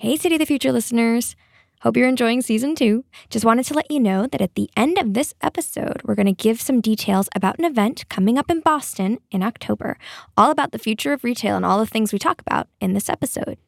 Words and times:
Hey, 0.00 0.16
City 0.16 0.36
of 0.36 0.38
the 0.38 0.46
Future 0.46 0.70
listeners. 0.70 1.34
Hope 1.82 1.96
you're 1.96 2.08
enjoying 2.08 2.40
season 2.40 2.76
two. 2.76 3.04
Just 3.30 3.44
wanted 3.44 3.64
to 3.66 3.74
let 3.74 3.90
you 3.90 3.98
know 3.98 4.28
that 4.28 4.40
at 4.40 4.54
the 4.54 4.70
end 4.76 4.96
of 4.96 5.14
this 5.14 5.34
episode, 5.42 6.00
we're 6.04 6.14
going 6.14 6.26
to 6.26 6.32
give 6.32 6.60
some 6.60 6.80
details 6.80 7.28
about 7.34 7.58
an 7.58 7.64
event 7.64 8.08
coming 8.08 8.38
up 8.38 8.48
in 8.48 8.60
Boston 8.60 9.18
in 9.32 9.42
October, 9.42 9.98
all 10.36 10.52
about 10.52 10.70
the 10.70 10.78
future 10.78 11.12
of 11.12 11.24
retail 11.24 11.56
and 11.56 11.64
all 11.66 11.78
the 11.80 11.86
things 11.86 12.12
we 12.12 12.18
talk 12.20 12.40
about 12.40 12.68
in 12.80 12.94
this 12.94 13.08
episode. 13.08 13.58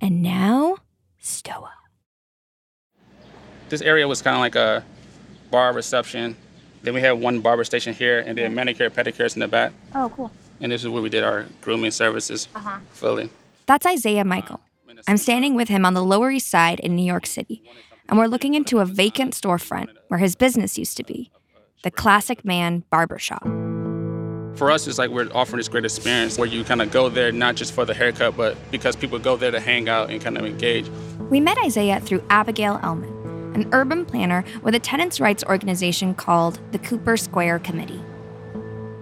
And 0.00 0.20
now, 0.20 0.78
Stoa. 1.20 1.70
This 3.68 3.80
area 3.80 4.08
was 4.08 4.20
kind 4.20 4.34
of 4.34 4.40
like 4.40 4.56
a 4.56 4.84
bar 5.52 5.72
reception. 5.72 6.36
Then 6.82 6.94
we 6.94 7.00
had 7.00 7.12
one 7.12 7.40
barber 7.40 7.62
station 7.64 7.92
here, 7.94 8.20
and 8.20 8.36
then 8.38 8.52
manicure 8.54 8.90
pedicures 8.90 9.34
in 9.34 9.40
the 9.40 9.48
back. 9.48 9.72
Oh, 9.94 10.10
cool. 10.14 10.30
And 10.60 10.70
this 10.72 10.82
is 10.82 10.88
where 10.88 11.02
we 11.02 11.08
did 11.08 11.22
our 11.24 11.46
grooming 11.60 11.90
services 11.90 12.48
Uh-huh. 12.54 12.78
fully. 12.90 13.30
That's 13.66 13.84
Isaiah 13.86 14.24
Michael. 14.24 14.60
I'm 15.06 15.16
standing 15.16 15.54
with 15.54 15.68
him 15.68 15.84
on 15.84 15.94
the 15.94 16.02
Lower 16.02 16.30
East 16.30 16.48
Side 16.48 16.80
in 16.80 16.96
New 16.96 17.04
York 17.04 17.26
City, 17.26 17.62
and 18.08 18.18
we're 18.18 18.26
looking 18.26 18.54
into 18.54 18.78
a 18.80 18.84
vacant 18.84 19.34
storefront 19.34 19.88
where 20.08 20.18
his 20.18 20.34
business 20.34 20.78
used 20.78 20.96
to 20.96 21.04
be 21.04 21.30
the 21.84 21.90
Classic 21.90 22.44
Man 22.44 22.82
Barbershop. 22.90 23.44
For 24.56 24.72
us, 24.72 24.88
it's 24.88 24.98
like 24.98 25.10
we're 25.10 25.30
offering 25.32 25.58
this 25.58 25.68
great 25.68 25.84
experience 25.84 26.36
where 26.36 26.48
you 26.48 26.64
kind 26.64 26.82
of 26.82 26.90
go 26.90 27.08
there 27.08 27.30
not 27.30 27.54
just 27.54 27.72
for 27.72 27.84
the 27.84 27.94
haircut, 27.94 28.36
but 28.36 28.56
because 28.72 28.96
people 28.96 29.20
go 29.20 29.36
there 29.36 29.52
to 29.52 29.60
hang 29.60 29.88
out 29.88 30.10
and 30.10 30.20
kind 30.20 30.36
of 30.36 30.44
engage. 30.44 30.88
We 31.30 31.38
met 31.38 31.56
Isaiah 31.64 32.00
through 32.00 32.24
Abigail 32.30 32.78
Ellman, 32.78 33.54
an 33.54 33.68
urban 33.72 34.04
planner 34.04 34.44
with 34.62 34.74
a 34.74 34.80
tenants' 34.80 35.20
rights 35.20 35.44
organization 35.44 36.14
called 36.14 36.58
the 36.72 36.78
Cooper 36.80 37.16
Square 37.16 37.60
Committee. 37.60 38.02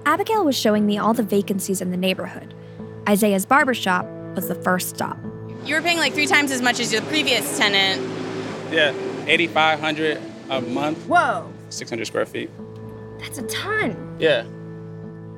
Abigail 0.05 0.45
was 0.45 0.57
showing 0.57 0.85
me 0.85 0.99
all 0.99 1.15
the 1.15 1.23
vacancies 1.23 1.81
in 1.81 1.91
the 1.91 1.97
neighborhood. 1.97 2.55
Isaiah's 3.09 3.47
barbershop 3.47 4.07
was 4.35 4.49
the 4.49 4.55
first 4.57 4.91
stop. 4.91 5.17
You 5.67 5.75
were 5.75 5.83
paying 5.83 5.99
like 5.99 6.15
three 6.15 6.27
times 6.27 6.53
as 6.53 6.63
much 6.63 6.79
as 6.79 6.93
your 6.93 7.03
previous 7.03 7.59
tenant. 7.59 8.01
Yeah, 8.73 8.95
8,500 9.27 10.23
a 10.49 10.61
month, 10.61 10.99
Whoa. 11.09 11.53
600 11.71 12.07
square 12.07 12.25
feet. 12.25 12.51
That's 13.19 13.39
a 13.39 13.43
ton. 13.49 14.17
Yeah. 14.21 14.45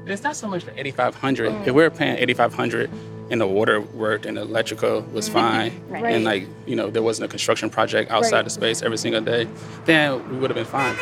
It's 0.05 0.23
not 0.23 0.37
so 0.37 0.47
much 0.47 0.65
for 0.65 0.73
8,500. 0.77 1.53
If 1.67 1.67
we 1.67 1.73
were 1.73 1.89
paying 1.89 2.19
8,500 2.19 2.91
and 3.31 3.41
the 3.41 3.47
water 3.47 3.81
worked 3.81 4.27
and 4.27 4.37
the 4.37 4.43
electrical 4.43 5.01
was 5.15 5.31
mm-hmm. 5.31 5.39
fine, 5.39 5.83
Right. 5.89 6.15
and 6.15 6.25
like, 6.25 6.47
you 6.67 6.77
know, 6.77 6.91
there 6.91 7.03
wasn't 7.03 7.25
a 7.25 7.29
construction 7.29 7.71
project 7.71 8.11
outside 8.11 8.37
Right. 8.37 8.45
the 8.45 8.51
space 8.51 8.83
every 8.83 8.99
single 8.99 9.23
day, 9.23 9.49
then 9.87 10.29
we 10.31 10.37
would 10.37 10.51
have 10.51 10.57
been 10.57 10.67
fine. 10.67 10.95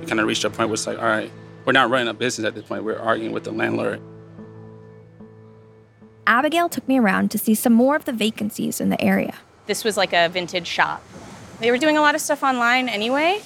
We 0.00 0.06
kind 0.06 0.20
of 0.20 0.26
reached 0.26 0.44
a 0.44 0.50
point 0.50 0.68
where 0.68 0.74
it's 0.74 0.86
like, 0.86 0.98
all 0.98 1.04
right, 1.04 1.30
we're 1.64 1.72
not 1.72 1.88
running 1.88 2.08
a 2.08 2.14
business 2.14 2.46
at 2.46 2.54
this 2.54 2.64
point. 2.64 2.84
We're 2.84 2.98
arguing 2.98 3.32
with 3.32 3.44
the 3.44 3.52
landlord. 3.52 4.02
Abigail 6.28 6.68
took 6.68 6.86
me 6.86 6.98
around 6.98 7.30
to 7.30 7.38
see 7.38 7.54
some 7.54 7.72
more 7.72 7.96
of 7.96 8.04
the 8.04 8.12
vacancies 8.12 8.82
in 8.82 8.90
the 8.90 9.00
area. 9.00 9.34
This 9.64 9.82
was 9.82 9.96
like 9.96 10.12
a 10.12 10.28
vintage 10.28 10.66
shop. 10.66 11.02
They 11.58 11.70
were 11.70 11.78
doing 11.78 11.96
a 11.96 12.02
lot 12.02 12.14
of 12.14 12.20
stuff 12.20 12.42
online 12.42 12.90
anyway. 12.90 13.40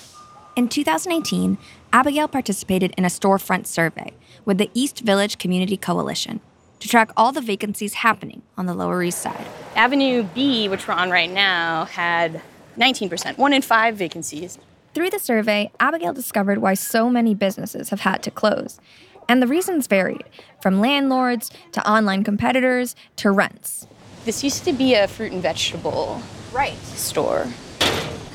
In 0.57 0.69
2018, 0.69 1.59
Abigail 1.93 2.27
participated 2.27 2.93
in 2.99 3.05
a 3.05 3.09
storefront 3.09 3.69
survey 3.69 4.13
with 4.45 4.59
the 4.59 4.69
East 4.75 4.99
Village 5.01 5.39
Community 5.39 5.77
Coalition 5.77 6.41
to 6.81 6.89
track 6.89 7.13
all 7.17 7.31
the 7.31 7.41
vacancies 7.41 7.95
happening 7.95 8.43
on 8.59 8.67
the 8.67 8.75
Lower 8.75 9.01
East 9.05 9.23
Side. 9.23 9.47
Avenue 9.77 10.25
B, 10.35 10.69
which 10.69 10.89
we're 10.89 10.95
on 10.95 11.09
right 11.09 11.31
now, 11.31 11.85
had 11.85 12.43
19%, 12.77 13.39
one 13.39 13.53
in 13.53 13.63
five 13.63 13.97
vacancies. 13.97 14.59
Through 14.93 15.11
the 15.11 15.21
survey, 15.21 15.71
Abigail 15.79 16.13
discovered 16.13 16.59
why 16.59 16.75
so 16.75 17.09
many 17.09 17.33
businesses 17.33 17.91
have 17.91 18.01
had 18.01 18.25
to 18.25 18.31
close. 18.33 18.81
And 19.28 19.42
the 19.42 19.47
reasons 19.47 19.87
varied 19.87 20.25
from 20.61 20.81
landlords 20.81 21.51
to 21.73 21.89
online 21.91 22.25
competitors 22.25 22.95
to 23.17 23.31
rents. 23.31 23.87
This 24.25 24.45
used 24.45 24.64
to 24.64 24.73
be 24.73 24.95
a 24.95 25.09
fruit 25.09 25.33
and 25.33 25.42
vegetable 25.42 26.23
Right. 26.53 26.77
store. 26.84 27.47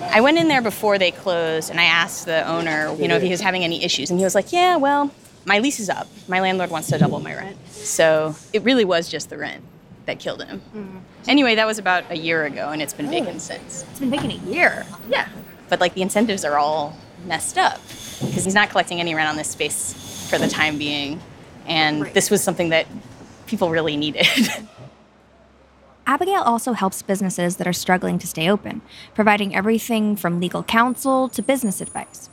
I 0.02 0.22
went 0.22 0.38
in 0.38 0.48
there 0.48 0.62
before 0.62 0.98
they 0.98 1.12
closed 1.12 1.70
and 1.70 1.80
I 1.80 1.86
asked 1.86 2.26
the 2.26 2.48
owner, 2.48 2.94
you 3.00 3.08
know, 3.08 3.16
if 3.16 3.22
he 3.24 3.30
was 3.30 3.42
having 3.42 3.64
any 3.64 3.84
issues. 3.84 4.10
And 4.10 4.20
he 4.20 4.24
was 4.24 4.36
like, 4.36 4.52
yeah, 4.52 4.76
well, 4.78 5.12
my 5.46 5.60
lease 5.60 5.80
is 5.80 5.90
up. 5.90 6.08
My 6.28 6.40
landlord 6.40 6.70
wants 6.70 6.90
to 6.90 6.98
double 6.98 7.20
my 7.20 7.34
rent. 7.36 7.58
So 7.70 8.36
it 8.54 8.64
really 8.64 8.86
was 8.86 9.10
just 9.10 9.30
the 9.30 9.38
rent 9.38 9.64
that 10.06 10.20
killed 10.20 10.44
him. 10.44 10.62
Mm. 10.76 11.02
Anyway, 11.28 11.56
that 11.56 11.66
was 11.66 11.80
about 11.80 12.10
a 12.10 12.18
year 12.18 12.46
ago 12.46 12.70
and 12.70 12.82
it's 12.82 12.94
been 12.94 13.10
vacant 13.10 13.42
since. 13.42 13.84
It's 13.92 14.00
been 14.00 14.10
vacant 14.10 14.34
a 14.34 14.38
year. 14.52 14.86
Yeah. 15.10 15.28
But 15.70 15.80
like 15.80 15.94
the 15.94 16.02
incentives 16.02 16.46
are 16.46 16.58
all 16.58 16.96
messed 17.26 17.58
up 17.58 17.82
because 18.20 18.46
he's 18.46 18.54
not 18.56 18.70
collecting 18.70 19.00
any 19.00 19.16
rent 19.16 19.30
on 19.30 19.36
this 19.36 19.50
space 19.50 20.17
for 20.28 20.38
the 20.38 20.48
time 20.48 20.78
being. 20.78 21.20
And 21.66 22.06
this 22.08 22.30
was 22.30 22.44
something 22.44 22.70
that 22.70 22.88
people 23.48 23.70
really 23.72 23.98
needed. 23.98 24.26
Abigail 26.08 26.42
also 26.42 26.72
helps 26.72 27.02
businesses 27.02 27.58
that 27.58 27.68
are 27.68 27.74
struggling 27.74 28.18
to 28.20 28.28
stay 28.28 28.50
open, 28.50 28.82
providing 29.14 29.54
everything 29.54 30.16
from 30.16 30.40
legal 30.40 30.64
counsel 30.64 31.28
to 31.30 31.42
business 31.42 31.82
advice. 31.82 32.30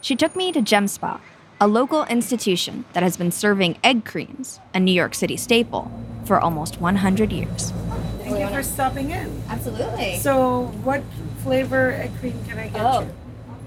She 0.00 0.16
took 0.16 0.34
me 0.34 0.52
to 0.52 0.62
Gem 0.62 0.88
Spa, 0.88 1.20
a 1.60 1.68
local 1.68 2.04
institution 2.04 2.86
that 2.94 3.02
has 3.02 3.18
been 3.18 3.30
serving 3.30 3.76
egg 3.84 4.06
creams, 4.06 4.58
a 4.72 4.80
New 4.80 4.92
York 4.92 5.14
City 5.14 5.36
staple, 5.36 5.92
for 6.24 6.40
almost 6.40 6.80
100 6.80 7.30
years. 7.30 7.72
Thank 8.20 8.38
you 8.38 8.48
for 8.48 8.62
stopping 8.62 9.10
in. 9.10 9.42
Absolutely. 9.50 10.16
So, 10.16 10.66
what 10.82 11.02
flavor 11.42 11.92
egg 11.92 12.12
cream 12.20 12.42
can 12.48 12.58
I 12.58 12.68
get 12.68 12.80
Oh. 12.80 13.00
you? 13.02 13.14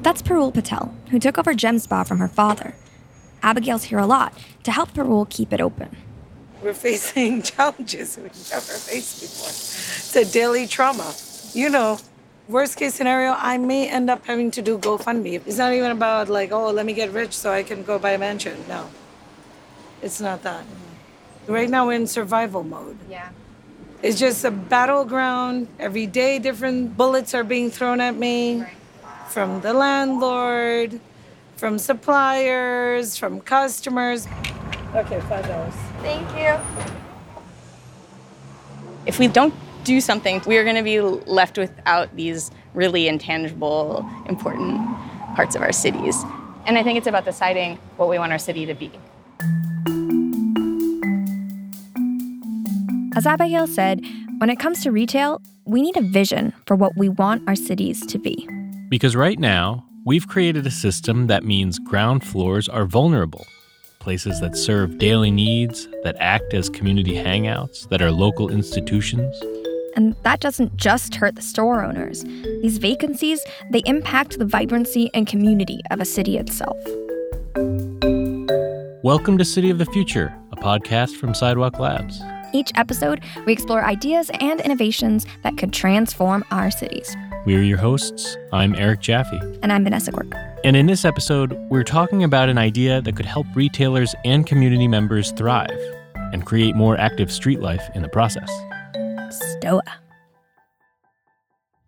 That's 0.02 0.24
Parul 0.24 0.52
Patel, 0.52 0.92
who 1.12 1.20
took 1.20 1.38
over 1.38 1.54
Gem 1.54 1.78
Spa 1.78 2.04
from 2.04 2.18
her 2.18 2.28
father. 2.28 2.74
Abigail's 3.44 3.84
here 3.84 4.00
a 4.00 4.06
lot 4.06 4.34
to 4.64 4.72
help 4.72 4.94
Parul 4.94 5.30
keep 5.30 5.52
it 5.54 5.62
open. 5.62 5.96
We're 6.64 6.74
facing 6.74 7.42
challenges 7.52 8.18
we've 8.18 8.32
never 8.50 8.74
faced 8.74 9.22
before. 9.22 9.50
It's 9.50 10.16
a 10.16 10.26
daily 10.26 10.66
trauma. 10.66 11.14
You 11.54 11.70
know, 11.70 12.00
worst 12.48 12.78
case 12.78 12.96
scenario, 12.96 13.36
I 13.38 13.58
may 13.58 13.90
end 13.90 14.10
up 14.10 14.26
having 14.26 14.50
to 14.52 14.62
do 14.62 14.78
GoFundMe. 14.78 15.42
It's 15.46 15.58
not 15.58 15.74
even 15.74 15.92
about 15.92 16.30
like, 16.30 16.52
oh, 16.54 16.72
let 16.72 16.86
me 16.86 16.94
get 16.94 17.12
rich 17.12 17.34
so 17.34 17.52
I 17.52 17.64
can 17.64 17.84
go 17.84 18.00
buy 18.00 18.12
a 18.12 18.18
mansion. 18.18 18.64
No, 18.70 18.90
it's 20.02 20.22
not 20.22 20.42
that. 20.44 20.64
Right 21.48 21.70
now, 21.70 21.88
we're 21.88 21.94
in 21.94 22.08
survival 22.08 22.64
mode. 22.64 22.98
Yeah. 23.10 23.30
It's 24.02 24.18
just 24.18 24.46
a 24.46 24.52
battleground. 24.52 25.68
Every 25.80 26.08
day, 26.08 26.40
different 26.40 26.96
bullets 26.96 27.34
are 27.34 27.44
being 27.44 27.70
thrown 27.70 28.00
at 28.00 28.16
me 28.16 28.64
from 29.30 29.62
the 29.62 29.74
landlord, 29.74 31.00
from 31.58 31.78
suppliers, 31.80 33.18
from 33.18 33.42
customers. 33.42 34.28
Okay, 34.96 35.20
five 35.22 35.48
dollars. 35.48 35.74
Thank 36.02 36.28
you. 36.38 36.60
if 39.06 39.20
we 39.20 39.28
don't 39.28 39.54
do 39.84 40.00
something, 40.00 40.42
we 40.48 40.58
are 40.58 40.64
going 40.64 40.76
to 40.78 40.84
be 40.84 41.00
left 41.02 41.58
without 41.58 42.16
these 42.16 42.52
really 42.74 43.08
intangible, 43.08 44.10
important 44.28 44.80
parts 45.36 45.56
of 45.56 45.62
our 45.62 45.72
cities. 45.74 46.16
And 46.66 46.78
I 46.78 46.84
think 46.84 46.98
it's 46.98 47.08
about 47.08 47.26
deciding 47.26 47.78
what 47.98 48.08
we 48.08 48.18
want 48.18 48.32
our 48.32 48.40
city 48.40 48.66
to 48.66 48.74
be. 48.74 48.92
As 53.16 53.28
Abigail 53.28 53.68
said, 53.68 54.02
when 54.38 54.50
it 54.50 54.58
comes 54.58 54.82
to 54.84 54.92
retail, 54.92 55.42
we 55.66 55.82
need 55.82 55.98
a 55.98 56.02
vision 56.02 56.54
for 56.66 56.76
what 56.76 56.94
we 56.98 57.10
want 57.10 57.48
our 57.48 57.56
cities 57.56 58.06
to 58.08 58.18
be. 58.18 58.48
Because 58.90 59.16
right 59.16 59.38
now, 59.40 59.86
we've 60.06 60.28
created 60.28 60.68
a 60.68 60.72
system 60.72 61.28
that 61.28 61.46
means 61.46 61.80
ground 61.80 62.26
floors 62.26 62.68
are 62.68 62.86
vulnerable. 62.86 63.46
Places 64.00 64.42
that 64.42 64.58
serve 64.58 64.98
daily 64.98 65.32
needs, 65.32 65.88
that 66.04 66.18
act 66.20 66.54
as 66.54 66.70
community 66.70 67.14
hangouts, 67.14 67.88
that 67.88 68.02
are 68.02 68.12
local 68.12 68.50
institutions. 68.50 69.42
And 69.96 70.14
that 70.24 70.42
doesn't 70.42 70.76
just 70.76 71.16
hurt 71.16 71.36
the 71.36 71.42
store 71.42 71.86
owners. 71.86 72.24
These 72.62 72.80
vacancies, 72.80 73.40
they 73.72 73.82
impact 73.86 74.40
the 74.40 74.46
vibrancy 74.46 75.10
and 75.14 75.26
community 75.26 75.80
of 75.90 76.02
a 76.02 76.06
city 76.06 76.38
itself. 76.38 76.78
Welcome 79.04 79.38
to 79.38 79.46
City 79.46 79.70
of 79.70 79.78
the 79.78 79.88
Future, 79.94 80.38
a 80.52 80.58
podcast 80.58 81.16
from 81.16 81.34
Sidewalk 81.34 81.80
Labs. 81.80 82.22
Each 82.54 82.72
episode, 82.76 83.22
we 83.46 83.54
explore 83.54 83.86
ideas 83.86 84.30
and 84.42 84.60
innovations 84.60 85.26
that 85.44 85.58
could 85.58 85.72
transform 85.72 86.44
our 86.52 86.70
cities. 86.72 87.16
We 87.46 87.58
are 87.58 87.62
your 87.62 87.78
hosts. 87.78 88.38
I'm 88.54 88.74
Eric 88.76 89.02
Jaffe. 89.02 89.38
And 89.62 89.74
I'm 89.74 89.84
Vanessa 89.84 90.14
Quirk. 90.14 90.34
And 90.64 90.78
in 90.78 90.86
this 90.86 91.04
episode, 91.04 91.52
we're 91.70 91.84
talking 91.84 92.24
about 92.24 92.48
an 92.48 92.58
idea 92.58 93.02
that 93.02 93.18
could 93.18 93.26
help 93.26 93.46
retailers 93.54 94.16
and 94.24 94.48
community 94.48 94.88
members 94.88 95.32
thrive 95.32 95.78
and 96.32 96.46
create 96.46 96.74
more 96.74 96.98
active 96.98 97.30
street 97.30 97.60
life 97.60 97.84
in 97.96 98.02
the 98.02 98.08
process. 98.08 98.50
Stoa. 99.58 99.82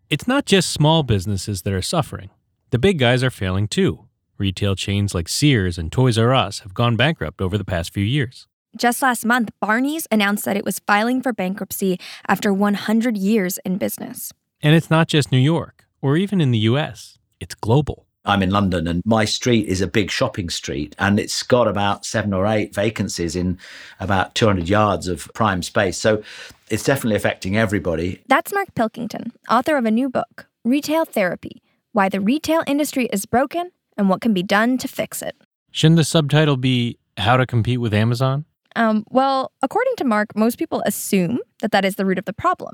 It's 0.09 0.27
not 0.27 0.45
just 0.45 0.71
small 0.73 1.03
businesses 1.03 1.61
that 1.61 1.71
are 1.71 1.81
suffering. 1.81 2.31
The 2.71 2.79
big 2.79 2.99
guys 2.99 3.23
are 3.23 3.31
failing 3.31 3.69
too. 3.69 4.07
Retail 4.37 4.75
chains 4.75 5.15
like 5.15 5.29
Sears 5.29 5.77
and 5.77 5.89
Toys 5.89 6.17
R 6.17 6.33
Us 6.33 6.59
have 6.59 6.73
gone 6.73 6.97
bankrupt 6.97 7.39
over 7.41 7.57
the 7.57 7.63
past 7.63 7.93
few 7.93 8.03
years. 8.03 8.45
Just 8.75 9.01
last 9.01 9.23
month, 9.23 9.51
Barney's 9.61 10.05
announced 10.11 10.43
that 10.43 10.57
it 10.57 10.65
was 10.65 10.79
filing 10.79 11.21
for 11.21 11.31
bankruptcy 11.31 11.97
after 12.27 12.51
100 12.51 13.15
years 13.15 13.57
in 13.63 13.77
business. 13.77 14.33
And 14.61 14.75
it's 14.75 14.89
not 14.89 15.07
just 15.07 15.31
New 15.31 15.37
York 15.39 15.85
or 16.01 16.17
even 16.17 16.41
in 16.41 16.51
the 16.51 16.59
US, 16.59 17.17
it's 17.39 17.55
global. 17.55 18.05
I'm 18.27 18.41
in 18.41 18.49
London 18.49 18.87
and 18.87 19.03
my 19.05 19.23
street 19.25 19.67
is 19.67 19.81
a 19.81 19.87
big 19.87 20.09
shopping 20.09 20.49
street 20.49 20.95
and 20.97 21.19
it's 21.19 21.43
got 21.43 21.67
about 21.67 22.05
seven 22.05 22.33
or 22.33 22.47
eight 22.47 22.73
vacancies 22.73 23.35
in 23.35 23.59
about 23.99 24.33
200 24.33 24.67
yards 24.67 25.07
of 25.07 25.29
prime 25.35 25.61
space. 25.61 25.97
So 25.97 26.23
It's 26.71 26.83
definitely 26.83 27.15
affecting 27.17 27.55
everybody. 27.55 28.23
That's 28.27 28.51
Mark 28.51 28.73
Pilkington, 28.73 29.31
author 29.49 29.77
of 29.77 29.85
a 29.85 29.91
new 29.91 30.09
book, 30.09 30.47
Retail 30.63 31.05
Therapy 31.05 31.61
Why 31.91 32.09
the 32.09 32.19
Retail 32.19 32.63
Industry 32.65 33.07
is 33.13 33.25
Broken 33.27 33.69
and 33.97 34.09
What 34.09 34.21
Can 34.21 34.33
Be 34.33 34.41
Done 34.43 34.77
to 34.79 34.87
Fix 34.87 35.21
It. 35.21 35.35
Shouldn't 35.71 35.97
the 35.97 36.03
subtitle 36.03 36.57
be 36.57 36.97
How 37.17 37.37
to 37.37 37.45
Compete 37.45 37.79
with 37.79 37.93
Amazon? 37.93 38.45
Um, 38.75 39.05
well, 39.09 39.51
according 39.61 39.95
to 39.97 40.03
Mark, 40.03 40.35
most 40.35 40.57
people 40.57 40.81
assume 40.85 41.39
that 41.61 41.71
that 41.71 41.85
is 41.85 41.95
the 41.95 42.05
root 42.05 42.17
of 42.19 42.25
the 42.25 42.33
problem. 42.33 42.73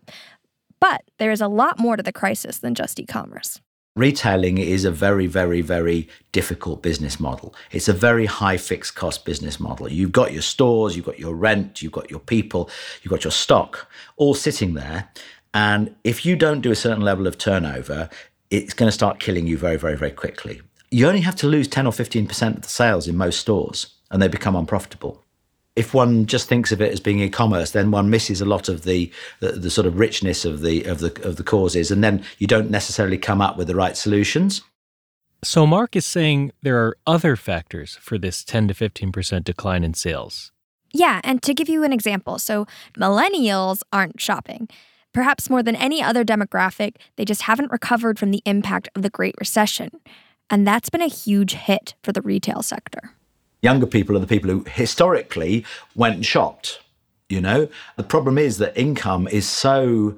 But 0.81 1.03
there 1.19 1.31
is 1.31 1.39
a 1.39 1.47
lot 1.47 1.79
more 1.79 1.95
to 1.95 2.03
the 2.03 2.11
crisis 2.11 2.57
than 2.57 2.75
just 2.75 2.99
e 2.99 3.05
commerce. 3.05 3.61
Retailing 3.95 4.57
is 4.57 4.83
a 4.83 4.91
very, 4.91 5.27
very, 5.27 5.61
very 5.61 6.07
difficult 6.31 6.81
business 6.81 7.19
model. 7.19 7.53
It's 7.71 7.89
a 7.89 7.93
very 7.93 8.25
high 8.25 8.57
fixed 8.57 8.95
cost 8.95 9.25
business 9.25 9.59
model. 9.59 9.91
You've 9.91 10.13
got 10.13 10.31
your 10.31 10.41
stores, 10.41 10.95
you've 10.95 11.05
got 11.05 11.19
your 11.19 11.35
rent, 11.35 11.81
you've 11.81 11.91
got 11.91 12.09
your 12.09 12.21
people, 12.21 12.69
you've 13.01 13.11
got 13.11 13.25
your 13.25 13.31
stock 13.31 13.89
all 14.15 14.33
sitting 14.33 14.73
there. 14.73 15.09
And 15.53 15.93
if 16.05 16.25
you 16.25 16.37
don't 16.37 16.61
do 16.61 16.71
a 16.71 16.75
certain 16.75 17.03
level 17.03 17.27
of 17.27 17.37
turnover, 17.37 18.09
it's 18.49 18.73
going 18.73 18.87
to 18.87 18.93
start 18.93 19.19
killing 19.19 19.45
you 19.45 19.57
very, 19.57 19.77
very, 19.77 19.97
very 19.97 20.11
quickly. 20.11 20.61
You 20.89 21.07
only 21.07 21.21
have 21.21 21.35
to 21.37 21.47
lose 21.47 21.67
10 21.67 21.85
or 21.85 21.91
15% 21.91 22.55
of 22.55 22.61
the 22.61 22.69
sales 22.69 23.07
in 23.09 23.17
most 23.17 23.39
stores 23.39 23.95
and 24.09 24.21
they 24.21 24.29
become 24.29 24.55
unprofitable 24.55 25.20
if 25.75 25.93
one 25.93 26.25
just 26.25 26.47
thinks 26.47 26.71
of 26.71 26.81
it 26.81 26.91
as 26.91 26.99
being 26.99 27.19
e-commerce, 27.19 27.71
then 27.71 27.91
one 27.91 28.09
misses 28.09 28.41
a 28.41 28.45
lot 28.45 28.67
of 28.67 28.83
the, 28.83 29.11
the, 29.39 29.53
the 29.53 29.69
sort 29.69 29.87
of 29.87 29.97
richness 29.97 30.43
of 30.43 30.61
the 30.61 30.83
of 30.83 30.99
the 30.99 31.27
of 31.27 31.37
the 31.37 31.43
causes, 31.43 31.91
and 31.91 32.03
then 32.03 32.23
you 32.39 32.47
don't 32.47 32.69
necessarily 32.69 33.17
come 33.17 33.41
up 33.41 33.57
with 33.57 33.67
the 33.67 33.75
right 33.75 33.95
solutions. 33.95 34.61
So 35.43 35.65
Mark 35.65 35.95
is 35.95 36.05
saying 36.05 36.51
there 36.61 36.77
are 36.85 36.97
other 37.07 37.35
factors 37.35 37.97
for 37.99 38.19
this 38.19 38.43
10 38.43 38.67
to 38.67 38.73
15% 38.75 39.43
decline 39.43 39.83
in 39.83 39.95
sales. 39.95 40.51
Yeah, 40.93 41.19
and 41.23 41.41
to 41.41 41.55
give 41.55 41.67
you 41.67 41.83
an 41.83 41.91
example, 41.91 42.37
so 42.37 42.67
millennials 42.95 43.81
aren't 43.91 44.21
shopping. 44.21 44.69
Perhaps 45.13 45.49
more 45.49 45.63
than 45.63 45.75
any 45.75 46.01
other 46.01 46.23
demographic, 46.23 46.97
they 47.15 47.25
just 47.25 47.43
haven't 47.43 47.71
recovered 47.71 48.19
from 48.19 48.29
the 48.29 48.43
impact 48.45 48.89
of 48.95 49.01
the 49.01 49.09
Great 49.09 49.35
Recession. 49.39 49.89
And 50.49 50.67
that's 50.67 50.89
been 50.89 51.01
a 51.01 51.07
huge 51.07 51.53
hit 51.53 51.95
for 52.03 52.11
the 52.11 52.21
retail 52.21 52.61
sector. 52.61 53.15
Younger 53.61 53.85
people 53.85 54.15
are 54.15 54.19
the 54.19 54.27
people 54.27 54.49
who 54.49 54.65
historically 54.67 55.65
went 55.95 56.15
and 56.15 56.25
shopped. 56.25 56.81
You 57.29 57.41
know, 57.41 57.69
the 57.95 58.03
problem 58.03 58.37
is 58.37 58.57
that 58.57 58.75
income 58.77 59.27
is 59.27 59.47
so 59.47 60.17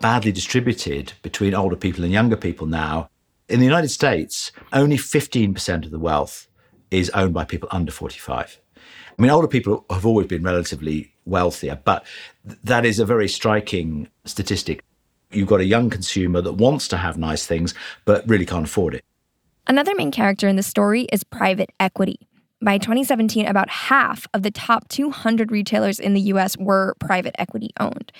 badly 0.00 0.32
distributed 0.32 1.12
between 1.22 1.54
older 1.54 1.76
people 1.76 2.02
and 2.02 2.12
younger 2.12 2.36
people 2.36 2.66
now. 2.66 3.10
In 3.48 3.60
the 3.60 3.66
United 3.66 3.88
States, 3.88 4.52
only 4.72 4.96
15% 4.96 5.84
of 5.84 5.90
the 5.90 5.98
wealth 5.98 6.48
is 6.90 7.10
owned 7.10 7.34
by 7.34 7.44
people 7.44 7.68
under 7.72 7.92
45. 7.92 8.60
I 8.76 9.22
mean, 9.22 9.30
older 9.30 9.48
people 9.48 9.84
have 9.90 10.06
always 10.06 10.26
been 10.26 10.42
relatively 10.42 11.12
wealthier, 11.26 11.78
but 11.84 12.06
that 12.44 12.86
is 12.86 12.98
a 12.98 13.04
very 13.04 13.28
striking 13.28 14.08
statistic. 14.24 14.82
You've 15.30 15.48
got 15.48 15.60
a 15.60 15.64
young 15.64 15.90
consumer 15.90 16.40
that 16.40 16.54
wants 16.54 16.88
to 16.88 16.96
have 16.96 17.18
nice 17.18 17.44
things, 17.44 17.74
but 18.04 18.26
really 18.28 18.46
can't 18.46 18.64
afford 18.64 18.94
it. 18.94 19.04
Another 19.66 19.94
main 19.94 20.10
character 20.10 20.48
in 20.48 20.56
the 20.56 20.62
story 20.62 21.02
is 21.12 21.22
private 21.24 21.70
equity. 21.78 22.27
By 22.60 22.78
2017, 22.78 23.46
about 23.46 23.70
half 23.70 24.26
of 24.34 24.42
the 24.42 24.50
top 24.50 24.88
200 24.88 25.52
retailers 25.52 26.00
in 26.00 26.14
the 26.14 26.20
US 26.32 26.56
were 26.56 26.96
private 26.98 27.36
equity 27.38 27.70
owned. 27.78 28.10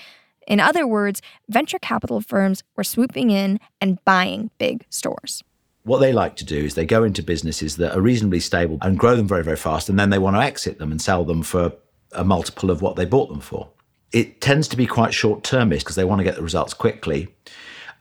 In 0.47 0.61
other 0.61 0.87
words, 0.87 1.21
venture 1.49 1.81
capital 1.81 2.21
firms 2.21 2.63
were 2.77 2.85
swooping 2.85 3.31
in 3.31 3.59
and 3.81 4.03
buying 4.05 4.51
big 4.59 4.87
stores. 4.91 5.43
What 5.83 5.99
they 5.99 6.13
like 6.13 6.37
to 6.37 6.45
do 6.45 6.65
is 6.65 6.75
they 6.75 6.87
go 6.87 7.03
into 7.03 7.21
businesses 7.21 7.79
that 7.79 7.97
are 7.97 8.01
reasonably 8.01 8.39
stable 8.39 8.79
and 8.81 8.97
grow 8.99 9.17
them 9.17 9.27
very, 9.27 9.43
very 9.43 9.57
fast, 9.57 9.89
and 9.89 9.99
then 9.99 10.11
they 10.11 10.19
want 10.19 10.37
to 10.37 10.43
exit 10.43 10.79
them 10.79 10.93
and 10.93 11.03
sell 11.03 11.25
them 11.25 11.43
for 11.43 11.73
a 12.13 12.23
multiple 12.23 12.71
of 12.71 12.81
what 12.81 12.95
they 12.95 13.05
bought 13.05 13.29
them 13.29 13.41
for. 13.41 13.69
It 14.13 14.41
tends 14.41 14.69
to 14.69 14.77
be 14.77 14.87
quite 14.87 15.13
short 15.13 15.43
termist 15.43 15.85
because 15.85 15.97
they 15.97 16.05
want 16.05 16.21
to 16.21 16.25
get 16.25 16.37
the 16.37 16.43
results 16.43 16.75
quickly, 16.75 17.35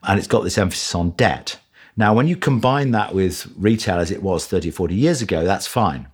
and 0.04 0.18
it's 0.18 0.28
got 0.28 0.44
this 0.44 0.56
emphasis 0.58 0.94
on 0.94 1.10
debt. 1.10 1.58
Now, 1.96 2.14
when 2.14 2.28
you 2.28 2.36
combine 2.36 2.92
that 2.92 3.12
with 3.12 3.52
retail 3.56 3.98
as 3.98 4.12
it 4.12 4.22
was 4.22 4.46
30 4.46 4.68
or 4.68 4.72
40 4.72 4.94
years 4.94 5.20
ago, 5.20 5.44
that's 5.44 5.66
fine. 5.66 6.06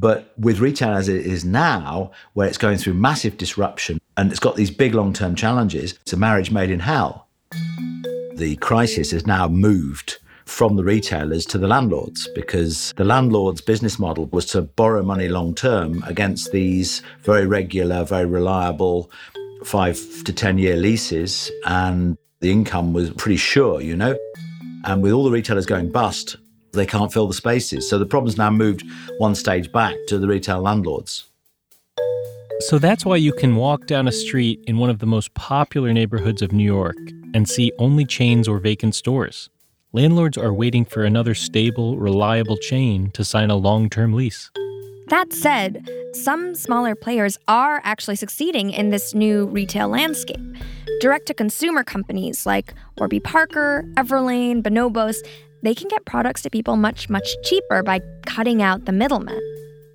But 0.00 0.32
with 0.38 0.60
retail 0.60 0.94
as 0.94 1.08
it 1.08 1.26
is 1.26 1.44
now, 1.44 2.12
where 2.32 2.48
it's 2.48 2.56
going 2.56 2.78
through 2.78 2.94
massive 2.94 3.36
disruption 3.36 4.00
and 4.16 4.30
it's 4.30 4.40
got 4.40 4.56
these 4.56 4.70
big 4.70 4.94
long 4.94 5.12
term 5.12 5.34
challenges, 5.34 5.92
it's 6.00 6.14
a 6.14 6.16
marriage 6.16 6.50
made 6.50 6.70
in 6.70 6.80
hell. 6.80 7.28
The 8.34 8.56
crisis 8.62 9.10
has 9.10 9.26
now 9.26 9.46
moved 9.46 10.16
from 10.46 10.76
the 10.76 10.84
retailers 10.84 11.44
to 11.46 11.58
the 11.58 11.68
landlords 11.68 12.26
because 12.34 12.94
the 12.96 13.04
landlord's 13.04 13.60
business 13.60 13.98
model 13.98 14.24
was 14.32 14.46
to 14.46 14.62
borrow 14.62 15.02
money 15.02 15.28
long 15.28 15.54
term 15.54 16.02
against 16.06 16.50
these 16.50 17.02
very 17.18 17.46
regular, 17.46 18.02
very 18.02 18.24
reliable 18.24 19.10
five 19.64 19.98
to 20.24 20.32
10 20.32 20.56
year 20.56 20.76
leases. 20.76 21.50
And 21.66 22.16
the 22.40 22.50
income 22.50 22.94
was 22.94 23.10
pretty 23.10 23.36
sure, 23.36 23.82
you 23.82 23.96
know. 23.96 24.16
And 24.84 25.02
with 25.02 25.12
all 25.12 25.24
the 25.24 25.30
retailers 25.30 25.66
going 25.66 25.92
bust, 25.92 26.36
they 26.72 26.86
can't 26.86 27.12
fill 27.12 27.26
the 27.26 27.34
spaces. 27.34 27.88
So 27.88 27.98
the 27.98 28.06
problem's 28.06 28.38
now 28.38 28.50
moved 28.50 28.84
one 29.18 29.34
stage 29.34 29.70
back 29.72 29.94
to 30.08 30.18
the 30.18 30.28
retail 30.28 30.60
landlords. 30.60 31.26
So 32.60 32.78
that's 32.78 33.06
why 33.06 33.16
you 33.16 33.32
can 33.32 33.56
walk 33.56 33.86
down 33.86 34.06
a 34.06 34.12
street 34.12 34.62
in 34.66 34.76
one 34.76 34.90
of 34.90 34.98
the 34.98 35.06
most 35.06 35.32
popular 35.34 35.92
neighborhoods 35.92 36.42
of 36.42 36.52
New 36.52 36.64
York 36.64 36.96
and 37.32 37.48
see 37.48 37.72
only 37.78 38.04
chains 38.04 38.46
or 38.46 38.58
vacant 38.58 38.94
stores. 38.94 39.48
Landlords 39.92 40.36
are 40.36 40.52
waiting 40.52 40.84
for 40.84 41.04
another 41.04 41.34
stable, 41.34 41.96
reliable 41.96 42.56
chain 42.58 43.10
to 43.12 43.24
sign 43.24 43.50
a 43.50 43.56
long 43.56 43.88
term 43.88 44.12
lease. 44.12 44.50
That 45.08 45.32
said, 45.32 45.88
some 46.12 46.54
smaller 46.54 46.94
players 46.94 47.38
are 47.48 47.80
actually 47.82 48.14
succeeding 48.16 48.70
in 48.70 48.90
this 48.90 49.14
new 49.14 49.46
retail 49.46 49.88
landscape. 49.88 50.40
Direct 51.00 51.26
to 51.26 51.34
consumer 51.34 51.82
companies 51.82 52.46
like 52.46 52.74
Warby 52.98 53.20
Parker, 53.20 53.84
Everlane, 53.94 54.62
Bonobos, 54.62 55.16
they 55.62 55.74
can 55.74 55.88
get 55.88 56.04
products 56.04 56.42
to 56.42 56.50
people 56.50 56.76
much, 56.76 57.08
much 57.08 57.28
cheaper 57.42 57.82
by 57.82 58.00
cutting 58.26 58.62
out 58.62 58.84
the 58.84 58.92
middlemen. 58.92 59.40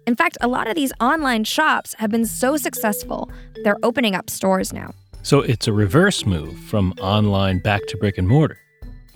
In 0.07 0.15
fact, 0.15 0.37
a 0.41 0.47
lot 0.47 0.67
of 0.67 0.75
these 0.75 0.93
online 0.99 1.43
shops 1.43 1.95
have 1.95 2.11
been 2.11 2.25
so 2.25 2.57
successful, 2.57 3.29
they're 3.63 3.77
opening 3.81 4.15
up 4.15 4.29
stores 4.29 4.71
now. 4.71 4.93
So 5.23 5.41
it's 5.41 5.67
a 5.67 5.73
reverse 5.73 6.25
move 6.25 6.57
from 6.59 6.93
online 7.01 7.59
back 7.59 7.85
to 7.87 7.97
brick 7.97 8.17
and 8.17 8.27
mortar. 8.27 8.59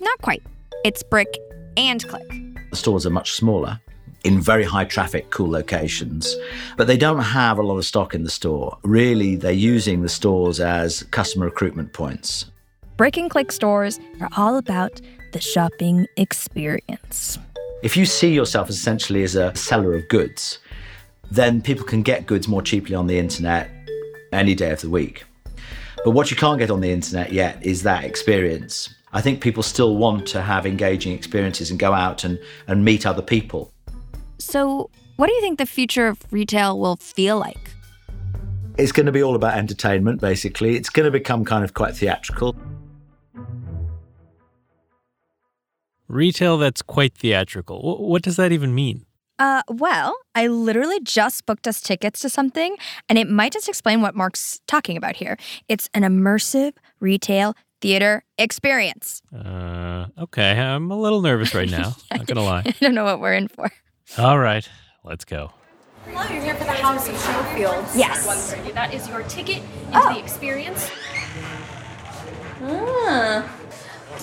Not 0.00 0.20
quite. 0.22 0.42
It's 0.84 1.02
brick 1.04 1.38
and 1.76 2.06
click. 2.08 2.28
The 2.70 2.76
stores 2.76 3.06
are 3.06 3.10
much 3.10 3.32
smaller 3.32 3.80
in 4.24 4.40
very 4.40 4.64
high 4.64 4.84
traffic, 4.84 5.30
cool 5.30 5.50
locations, 5.50 6.36
but 6.76 6.86
they 6.86 6.96
don't 6.96 7.20
have 7.20 7.58
a 7.58 7.62
lot 7.62 7.78
of 7.78 7.86
stock 7.86 8.14
in 8.14 8.24
the 8.24 8.30
store. 8.30 8.76
Really, 8.82 9.36
they're 9.36 9.52
using 9.52 10.02
the 10.02 10.08
stores 10.08 10.60
as 10.60 11.04
customer 11.04 11.46
recruitment 11.46 11.92
points. 11.92 12.46
Brick 12.96 13.16
and 13.16 13.30
click 13.30 13.50
stores 13.50 13.98
are 14.20 14.28
all 14.36 14.56
about 14.58 15.00
the 15.32 15.40
shopping 15.40 16.06
experience. 16.16 17.38
If 17.82 17.96
you 17.96 18.04
see 18.04 18.32
yourself 18.32 18.68
essentially 18.68 19.22
as 19.22 19.34
a 19.36 19.54
seller 19.54 19.94
of 19.94 20.08
goods, 20.08 20.58
then 21.30 21.62
people 21.62 21.84
can 21.84 22.02
get 22.02 22.26
goods 22.26 22.48
more 22.48 22.62
cheaply 22.62 22.94
on 22.94 23.06
the 23.06 23.18
internet 23.18 23.70
any 24.32 24.54
day 24.54 24.70
of 24.70 24.80
the 24.80 24.90
week. 24.90 25.24
But 26.04 26.12
what 26.12 26.30
you 26.30 26.36
can't 26.36 26.58
get 26.58 26.70
on 26.70 26.80
the 26.80 26.90
internet 26.90 27.32
yet 27.32 27.64
is 27.64 27.82
that 27.82 28.04
experience. 28.04 28.94
I 29.12 29.20
think 29.20 29.40
people 29.40 29.62
still 29.62 29.96
want 29.96 30.26
to 30.28 30.40
have 30.40 30.66
engaging 30.66 31.12
experiences 31.12 31.70
and 31.70 31.78
go 31.78 31.92
out 31.92 32.24
and, 32.24 32.38
and 32.66 32.84
meet 32.84 33.06
other 33.06 33.22
people. 33.22 33.72
So, 34.38 34.88
what 35.16 35.26
do 35.26 35.32
you 35.34 35.40
think 35.40 35.58
the 35.58 35.66
future 35.66 36.06
of 36.06 36.18
retail 36.30 36.78
will 36.78 36.96
feel 36.96 37.38
like? 37.38 37.70
It's 38.78 38.92
going 38.92 39.06
to 39.06 39.12
be 39.12 39.22
all 39.22 39.34
about 39.34 39.58
entertainment, 39.58 40.20
basically. 40.20 40.76
It's 40.76 40.88
going 40.88 41.04
to 41.04 41.10
become 41.10 41.44
kind 41.44 41.64
of 41.64 41.74
quite 41.74 41.94
theatrical. 41.94 42.56
Retail 46.14 46.58
that's 46.58 46.82
quite 46.82 47.14
theatrical. 47.14 47.98
What 48.08 48.22
does 48.22 48.34
that 48.34 48.50
even 48.50 48.74
mean? 48.74 49.06
Uh, 49.38 49.62
well, 49.68 50.16
I 50.34 50.48
literally 50.48 50.98
just 51.00 51.46
booked 51.46 51.68
us 51.68 51.80
tickets 51.80 52.18
to 52.22 52.28
something, 52.28 52.76
and 53.08 53.16
it 53.16 53.28
might 53.28 53.52
just 53.52 53.68
explain 53.68 54.02
what 54.02 54.16
Mark's 54.16 54.60
talking 54.66 54.96
about 54.96 55.14
here. 55.16 55.36
It's 55.68 55.88
an 55.94 56.02
immersive 56.02 56.72
retail 56.98 57.54
theater 57.80 58.24
experience. 58.38 59.22
Uh, 59.32 60.06
okay, 60.18 60.50
I'm 60.58 60.90
a 60.90 60.98
little 60.98 61.22
nervous 61.22 61.54
right 61.54 61.70
now. 61.70 61.94
Not 62.10 62.26
gonna 62.26 62.42
lie. 62.42 62.62
I 62.66 62.74
don't 62.80 62.94
know 62.96 63.04
what 63.04 63.20
we're 63.20 63.34
in 63.34 63.46
for. 63.46 63.70
All 64.18 64.38
right, 64.40 64.68
let's 65.04 65.24
go. 65.24 65.52
Hello, 66.06 66.22
you're 66.34 66.42
here 66.42 66.56
for 66.56 66.64
the 66.64 66.72
House 66.72 67.08
of 67.08 67.14
Showfields. 67.14 67.96
Yes. 67.96 68.52
That 68.74 68.92
is 68.92 69.08
your 69.08 69.22
ticket 69.22 69.58
into 69.86 69.90
Oh. 69.94 70.12
the 70.12 70.18
experience. 70.18 70.90
Ah. 72.62 73.48